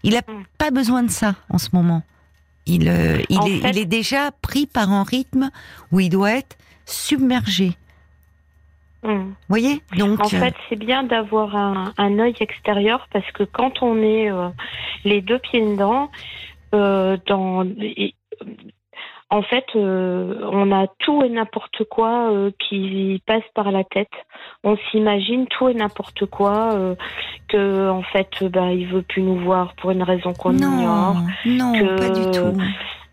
Il 0.03 0.17
a 0.17 0.23
mm. 0.23 0.45
pas 0.59 0.73
besoin 0.73 1.05
de 1.05 1.11
ça 1.11 1.37
en 1.51 1.59
ce 1.59 1.69
moment. 1.73 2.03
Il, 2.67 2.93
il, 3.29 3.79
est, 3.79 3.85
déjà 3.85 4.31
pris 4.41 4.67
par 4.67 4.91
un 4.91 5.03
rythme 5.03 5.51
où 5.91 6.01
il 6.01 6.11
doit 6.11 6.33
être 6.33 6.57
submergé. 6.85 7.77
Mm. 9.03 9.09
Vous 9.09 9.35
voyez 9.49 9.83
Donc, 9.97 10.21
En 10.21 10.29
fait, 10.29 10.55
c'est 10.69 10.77
bien 10.77 11.03
d'avoir 11.03 11.57
un, 11.57 11.93
un 11.99 12.19
œil 12.19 12.35
extérieur 12.41 13.09
parce 13.12 13.31
que 13.33 13.45
quand 13.45 13.83
on 13.83 13.97
est 14.03 14.31
les 15.05 15.21
deux 15.21 15.38
pieds 15.38 15.61
dedans, 15.61 16.11
dans, 16.73 17.65
en 19.33 19.41
fait, 19.41 19.65
euh, 19.77 20.47
on 20.53 20.71
a 20.73 20.87
tout 20.99 21.23
et 21.25 21.31
n'importe 21.31 21.85
quoi 21.88 22.31
euh, 22.31 22.51
qui 22.59 23.23
passe 23.25 23.43
par 23.55 23.73
la 23.73 23.83
tête. 23.83 24.12
On 24.62 24.77
s'imagine 24.91 25.47
tout 25.47 25.71
et 25.71 25.75
n'importe 25.75 26.27
quoi 26.27 26.75
euh, 26.75 26.95
que, 27.49 27.88
en 27.88 28.03
fait, 28.03 28.29
bah, 28.45 28.73
il 28.73 28.87
veut 28.88 29.01
plus 29.01 29.23
nous 29.23 29.38
voir 29.38 29.75
pour 29.77 29.91
une 29.91 30.03
raison 30.03 30.35
qu'on 30.35 30.55
ignore. 30.55 31.17
Non, 31.47 31.73
pas 31.97 32.11
du 32.11 32.31
tout. 32.31 32.59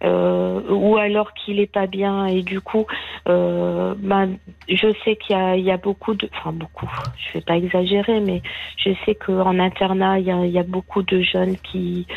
Ou 0.03 0.97
alors 0.97 1.33
qu'il 1.33 1.59
est 1.59 1.71
pas 1.71 1.87
bien 1.87 2.25
et 2.25 2.41
du 2.41 2.61
coup, 2.61 2.85
bah, 3.25 4.25
je 4.67 4.93
sais 5.03 5.15
qu'il 5.15 5.37
y, 5.37 5.61
y 5.61 5.71
a, 5.71 5.77
beaucoup 5.77 6.13
de, 6.13 6.29
enfin 6.37 6.51
beaucoup, 6.51 6.89
je 7.17 7.33
vais 7.37 7.43
pas 7.43 7.57
exagérer, 7.57 8.19
mais 8.19 8.41
je 8.77 8.91
sais 9.05 9.15
qu'en 9.15 9.59
internat 9.59 10.19
il 10.19 10.25
y 10.25 10.31
a, 10.31 10.45
y 10.45 10.59
a 10.59 10.63
beaucoup 10.63 11.03
de 11.03 11.21
jeunes 11.21 11.57
qui 11.57 12.07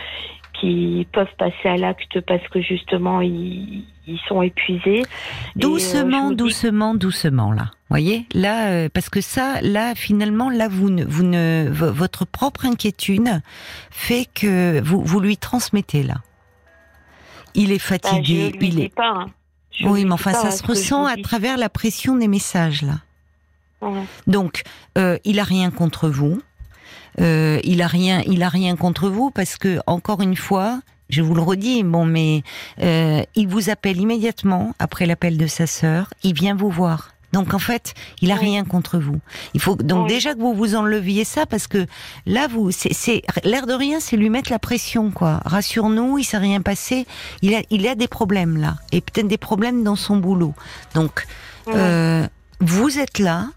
qui 0.62 1.06
peuvent 1.12 1.34
passer 1.38 1.68
à 1.68 1.76
l'acte 1.76 2.20
parce 2.20 2.46
que 2.48 2.60
justement 2.60 3.20
ils, 3.20 3.84
sont 4.28 4.42
épuisés. 4.42 5.02
Doucement, 5.56 6.30
euh, 6.30 6.34
doucement, 6.34 6.94
doucement 6.94 7.52
là. 7.52 7.70
Voyez 7.88 8.26
là, 8.32 8.68
euh, 8.68 8.88
parce 8.92 9.08
que 9.08 9.20
ça, 9.20 9.60
là 9.62 9.94
finalement, 9.94 10.50
là 10.50 10.68
vous 10.68 10.90
ne, 10.90 11.04
vous 11.04 11.24
ne, 11.24 11.68
votre 11.68 12.24
propre 12.24 12.66
inquiétude 12.66 13.40
fait 13.90 14.26
que 14.32 14.80
vous, 14.80 15.02
vous 15.02 15.20
lui 15.20 15.36
transmettez 15.36 16.02
là. 16.02 16.16
Il 17.54 17.72
est 17.72 17.76
bah, 17.76 17.98
fatigué, 17.98 18.52
il 18.60 18.80
est. 18.80 18.94
Pas, 18.94 19.08
hein. 19.08 19.26
Oui, 19.84 20.04
mais 20.04 20.12
enfin, 20.12 20.32
ça 20.32 20.50
se 20.50 20.62
ressent 20.64 21.06
à 21.06 21.16
travers 21.16 21.56
la 21.56 21.68
pression 21.68 22.16
des 22.16 22.28
messages 22.28 22.82
là. 22.82 23.00
Donc, 24.26 24.62
euh, 24.96 25.18
il 25.24 25.40
a 25.40 25.44
rien 25.44 25.70
contre 25.70 26.08
vous. 26.08 26.40
Euh, 27.20 27.60
il 27.64 27.82
a 27.82 27.86
rien, 27.86 28.22
il 28.26 28.42
a 28.42 28.48
rien 28.48 28.76
contre 28.76 29.08
vous 29.08 29.30
parce 29.30 29.56
que 29.56 29.80
encore 29.86 30.22
une 30.22 30.36
fois, 30.36 30.80
je 31.10 31.20
vous 31.20 31.34
le 31.34 31.42
redis, 31.42 31.82
bon, 31.82 32.06
mais 32.06 32.42
euh, 32.80 33.22
il 33.34 33.48
vous 33.48 33.70
appelle 33.70 33.98
immédiatement 33.98 34.74
après 34.78 35.04
l'appel 35.04 35.36
de 35.36 35.46
sa 35.46 35.66
sœur. 35.66 36.14
Il 36.22 36.34
vient 36.34 36.54
vous 36.54 36.70
voir. 36.70 37.11
Donc 37.32 37.54
en 37.54 37.58
fait, 37.58 37.94
il 38.20 38.30
a 38.30 38.36
rien 38.36 38.64
contre 38.64 38.98
vous. 38.98 39.18
Il 39.54 39.60
faut 39.60 39.76
donc 39.76 40.08
déjà 40.08 40.34
que 40.34 40.40
vous 40.40 40.54
vous 40.54 40.74
enleviez 40.74 41.24
ça 41.24 41.46
parce 41.46 41.66
que 41.66 41.86
là 42.26 42.46
vous 42.48 42.70
c'est 42.70 43.22
l'air 43.44 43.66
de 43.66 43.72
rien, 43.72 44.00
c'est 44.00 44.16
lui 44.16 44.30
mettre 44.30 44.50
la 44.50 44.58
pression 44.58 45.10
quoi. 45.10 45.40
Rassure-nous, 45.44 46.18
il 46.18 46.24
s'est 46.24 46.38
rien 46.38 46.60
passé. 46.60 47.06
Il 47.40 47.54
a 47.54 47.62
il 47.70 47.86
a 47.88 47.94
des 47.94 48.08
problèmes 48.08 48.56
là 48.56 48.76
et 48.92 49.00
peut-être 49.00 49.28
des 49.28 49.38
problèmes 49.38 49.82
dans 49.82 49.96
son 49.96 50.16
boulot. 50.16 50.54
Donc 50.94 51.26
euh, 51.68 52.26
vous 52.60 52.98
êtes 52.98 53.18
là, 53.18 53.48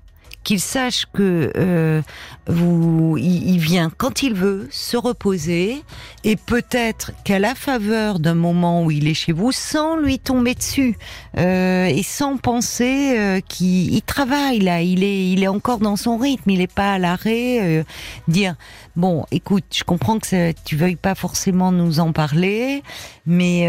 qu'il 0.45 0.62
sache 0.62 1.08
que 1.12 1.51
euh, 1.58 2.01
vous, 2.47 3.17
il, 3.17 3.58
vient 3.58 3.91
quand 3.97 4.21
il 4.21 4.36
veut 4.36 4.67
se 4.71 4.95
reposer 4.95 5.84
et 6.23 6.36
peut-être 6.36 7.12
qu'à 7.23 7.39
la 7.39 7.55
faveur 7.55 8.19
d'un 8.19 8.36
moment 8.36 8.84
où 8.84 8.91
il 8.91 9.08
est 9.08 9.15
chez 9.15 9.31
vous, 9.31 9.51
sans 9.51 9.97
lui 9.97 10.19
tomber 10.19 10.53
dessus 10.53 10.95
euh, 11.38 11.86
et 11.88 12.03
sans 12.03 12.38
penser 12.38 13.17
euh, 13.17 13.39
qu'il 13.41 14.01
travaille 14.03 14.60
là, 14.60 14.81
il 14.81 15.03
est, 15.03 15.31
il 15.31 15.43
est 15.43 15.47
encore 15.47 15.79
dans 15.79 15.95
son 15.95 16.17
rythme, 16.17 16.51
il 16.51 16.60
n'est 16.60 16.67
pas 16.67 16.93
à 16.93 16.99
l'arrêt. 16.99 17.79
Euh, 17.79 17.84
dire 18.27 18.55
bon, 18.95 19.25
écoute, 19.31 19.65
je 19.73 19.84
comprends 19.84 20.19
que 20.19 20.51
tu 20.63 20.75
veuilles 20.75 20.95
pas 20.95 21.15
forcément 21.15 21.71
nous 21.71 21.99
en 21.99 22.12
parler, 22.12 22.84
mais 23.25 23.67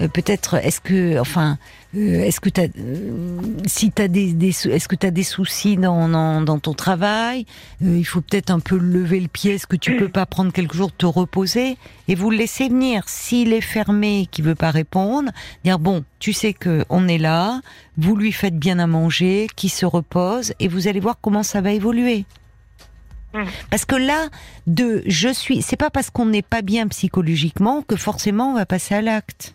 euh, 0.00 0.08
peut-être 0.08 0.54
est-ce 0.54 0.80
que, 0.80 1.18
enfin. 1.18 1.58
Euh, 1.94 2.24
est-ce 2.24 2.40
que 2.40 2.48
tu 2.48 2.60
euh, 2.62 3.40
si 3.66 3.90
t'as 3.90 4.08
des, 4.08 4.32
des 4.32 4.48
est-ce 4.48 4.88
que 4.88 4.96
tu 4.96 5.06
as 5.06 5.10
des 5.10 5.22
soucis 5.22 5.76
dans, 5.76 6.08
dans, 6.08 6.58
ton 6.58 6.72
travail 6.72 7.44
euh, 7.82 7.98
Il 7.98 8.04
faut 8.04 8.22
peut-être 8.22 8.50
un 8.50 8.60
peu 8.60 8.78
lever 8.78 9.20
le 9.20 9.28
pied. 9.28 9.54
Est-ce 9.54 9.66
que 9.66 9.76
tu 9.76 9.96
peux 9.96 10.08
pas 10.08 10.24
prendre 10.24 10.52
quelques 10.52 10.74
jours 10.74 10.90
te 10.96 11.04
reposer 11.04 11.76
et 12.08 12.14
vous 12.14 12.30
le 12.30 12.38
laisser 12.38 12.68
venir 12.68 13.08
S'il 13.08 13.52
est 13.52 13.60
fermé, 13.60 14.26
qui 14.30 14.40
veut 14.40 14.54
pas 14.54 14.70
répondre, 14.70 15.30
dire 15.64 15.78
bon, 15.78 16.02
tu 16.18 16.32
sais 16.32 16.54
que 16.54 16.84
on 16.88 17.08
est 17.08 17.18
là, 17.18 17.60
vous 17.98 18.16
lui 18.16 18.32
faites 18.32 18.58
bien 18.58 18.78
à 18.78 18.86
manger, 18.86 19.48
qui 19.54 19.68
se 19.68 19.84
repose 19.84 20.54
et 20.60 20.68
vous 20.68 20.88
allez 20.88 21.00
voir 21.00 21.18
comment 21.20 21.42
ça 21.42 21.60
va 21.60 21.72
évoluer. 21.72 22.24
Parce 23.70 23.86
que 23.86 23.96
là, 23.96 24.28
de 24.66 25.02
je 25.06 25.28
suis, 25.30 25.62
c'est 25.62 25.76
pas 25.76 25.88
parce 25.88 26.10
qu'on 26.10 26.26
n'est 26.26 26.42
pas 26.42 26.60
bien 26.60 26.86
psychologiquement 26.88 27.80
que 27.80 27.96
forcément 27.96 28.50
on 28.50 28.54
va 28.54 28.66
passer 28.66 28.94
à 28.94 29.00
l'acte. 29.00 29.54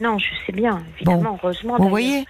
Non, 0.00 0.18
je 0.18 0.28
sais 0.46 0.52
bien, 0.52 0.82
évidemment, 0.96 1.38
heureusement. 1.42 1.76
Vous 1.78 1.88
voyez 1.88 2.24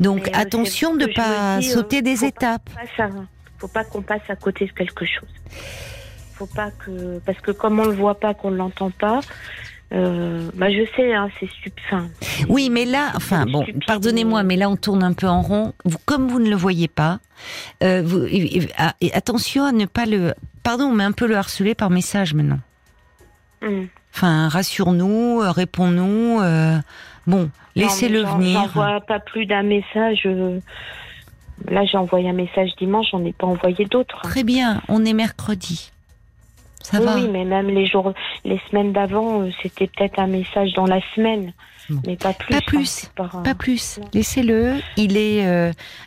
Donc 0.00 0.28
euh, 0.28 0.30
attention 0.34 0.94
de 0.94 1.06
ne 1.06 1.12
pas 1.12 1.60
sauter 1.62 2.02
des 2.02 2.24
étapes. 2.24 2.68
Il 2.98 3.04
ne 3.04 3.10
faut 3.58 3.68
pas 3.68 3.84
qu'on 3.84 4.02
passe 4.02 4.22
à 4.28 4.36
côté 4.36 4.66
de 4.66 4.72
quelque 4.72 5.04
chose. 5.04 5.28
Faut 6.34 6.46
pas 6.46 6.70
que 6.72 7.20
parce 7.24 7.38
que 7.40 7.52
comme 7.52 7.78
on 7.78 7.84
le 7.84 7.94
voit 7.94 8.18
pas, 8.18 8.34
qu'on 8.34 8.50
ne 8.50 8.56
l'entend 8.56 8.90
pas. 8.90 9.20
Euh, 9.92 10.50
bah 10.54 10.70
je 10.70 10.84
sais, 10.96 11.14
hein, 11.14 11.28
c'est 11.38 11.48
stupide. 11.48 11.84
Oui, 12.48 12.68
mais 12.68 12.84
là, 12.84 13.12
enfin 13.14 13.46
bon, 13.46 13.64
pardonnez-moi, 13.86 14.42
mais 14.42 14.56
là 14.56 14.68
on 14.68 14.76
tourne 14.76 15.04
un 15.04 15.12
peu 15.12 15.28
en 15.28 15.40
rond. 15.40 15.72
Vous, 15.84 15.98
comme 16.04 16.26
vous 16.26 16.40
ne 16.40 16.50
le 16.50 16.56
voyez 16.56 16.88
pas, 16.88 17.20
euh, 17.82 18.02
vous, 18.04 18.26
ah, 18.76 18.94
attention 19.12 19.64
à 19.64 19.72
ne 19.72 19.86
pas 19.86 20.06
le, 20.06 20.34
pardon, 20.64 20.90
mais 20.90 21.04
un 21.04 21.12
peu 21.12 21.26
le 21.26 21.36
harceler 21.36 21.74
par 21.74 21.90
message 21.90 22.34
maintenant. 22.34 22.58
Hum. 23.62 23.88
Enfin, 24.14 24.48
rassure-nous, 24.48 25.40
euh, 25.42 25.50
réponds-nous. 25.50 26.40
Euh, 26.40 26.78
bon, 27.26 27.50
laissez-le 27.74 28.22
venir. 28.22 28.60
J'envoie 28.60 29.00
pas 29.00 29.18
plus 29.18 29.44
d'un 29.44 29.64
message. 29.64 30.22
Euh, 30.26 30.60
là, 31.68 31.84
j'ai 31.84 31.98
envoyé 31.98 32.28
un 32.28 32.34
message 32.34 32.70
dimanche, 32.78 33.08
j'en 33.10 33.24
ai 33.24 33.32
pas 33.32 33.48
envoyé 33.48 33.86
d'autres. 33.86 34.20
Très 34.22 34.44
bien, 34.44 34.82
on 34.88 35.04
est 35.04 35.14
mercredi. 35.14 35.90
Ça 36.80 36.98
oui, 37.00 37.04
va. 37.04 37.14
Oui, 37.16 37.28
mais 37.28 37.44
même 37.44 37.66
les 37.66 37.86
jours, 37.86 38.14
les 38.44 38.60
semaines 38.70 38.92
d'avant, 38.92 39.48
c'était 39.62 39.88
peut-être 39.88 40.20
un 40.20 40.28
message 40.28 40.74
dans 40.74 40.86
la 40.86 41.00
semaine. 41.16 41.52
Mais 42.06 42.16
pas 42.16 42.32
plus. 42.32 42.54
Pas 42.54 42.60
plus. 42.60 43.10
pas, 43.16 43.54
plus. 43.54 44.00
Laissez-le. 44.14 44.76
Il 44.96 45.16
est 45.16 45.44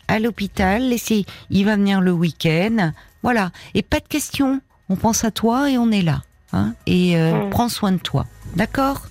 à 0.08 0.18
l'hôpital. 0.18 0.82
Laissez. 0.82 1.24
Il 1.50 1.66
va 1.66 1.76
venir 1.76 2.00
le 2.00 2.12
week-end. 2.12 2.92
Voilà. 3.22 3.50
Et 3.74 3.82
pas 3.82 4.00
de 4.00 4.08
questions. 4.08 4.60
On 4.88 4.96
pense 4.96 5.24
à 5.24 5.30
toi 5.30 5.70
et 5.70 5.76
on 5.78 5.90
est 5.90 6.02
là. 6.02 6.22
Hein, 6.52 6.74
et 6.86 7.16
euh, 7.16 7.46
mm. 7.46 7.50
prends 7.50 7.68
soin 7.68 7.92
de 7.92 7.98
toi. 7.98 8.26
D'accord? 8.56 9.02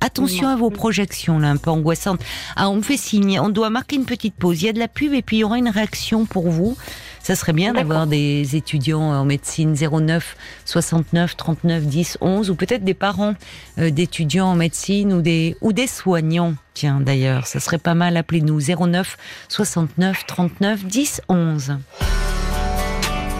Attention 0.00 0.46
à 0.46 0.54
vos 0.54 0.70
projections, 0.70 1.40
là, 1.40 1.50
un 1.50 1.56
peu 1.56 1.70
angoissantes. 1.70 2.20
Ah, 2.54 2.70
on 2.70 2.76
me 2.76 2.82
fait 2.82 2.96
signe, 2.96 3.40
on 3.40 3.48
doit 3.48 3.68
marquer 3.68 3.96
une 3.96 4.04
petite 4.04 4.34
pause. 4.34 4.62
Il 4.62 4.66
y 4.66 4.68
a 4.68 4.72
de 4.72 4.78
la 4.78 4.86
pub 4.86 5.12
et 5.12 5.22
puis 5.22 5.38
il 5.38 5.40
y 5.40 5.44
aura 5.44 5.58
une 5.58 5.68
réaction 5.68 6.24
pour 6.24 6.50
vous. 6.50 6.76
Ça 7.20 7.34
serait 7.34 7.52
bien 7.52 7.72
d'avoir 7.72 8.06
des 8.06 8.56
étudiants 8.56 9.02
en 9.02 9.24
médecine 9.24 9.74
09 9.74 10.36
69 10.64 11.36
39 11.36 11.84
10 11.84 12.18
11 12.20 12.50
ou 12.50 12.54
peut-être 12.54 12.84
des 12.84 12.94
parents 12.94 13.34
euh, 13.78 13.90
d'étudiants 13.90 14.46
en 14.46 14.54
médecine 14.54 15.12
ou 15.12 15.20
des 15.20 15.56
ou 15.60 15.72
des 15.72 15.88
soignants. 15.88 16.54
Tiens, 16.74 17.00
d'ailleurs, 17.00 17.46
ça 17.46 17.58
serait 17.60 17.78
pas 17.78 17.94
mal. 17.94 18.16
Appelez-nous 18.16 18.60
09 18.60 19.16
69 19.48 20.26
39 20.26 20.84
10 20.86 21.22
11. 21.28 21.76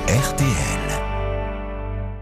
RTL 0.08 0.87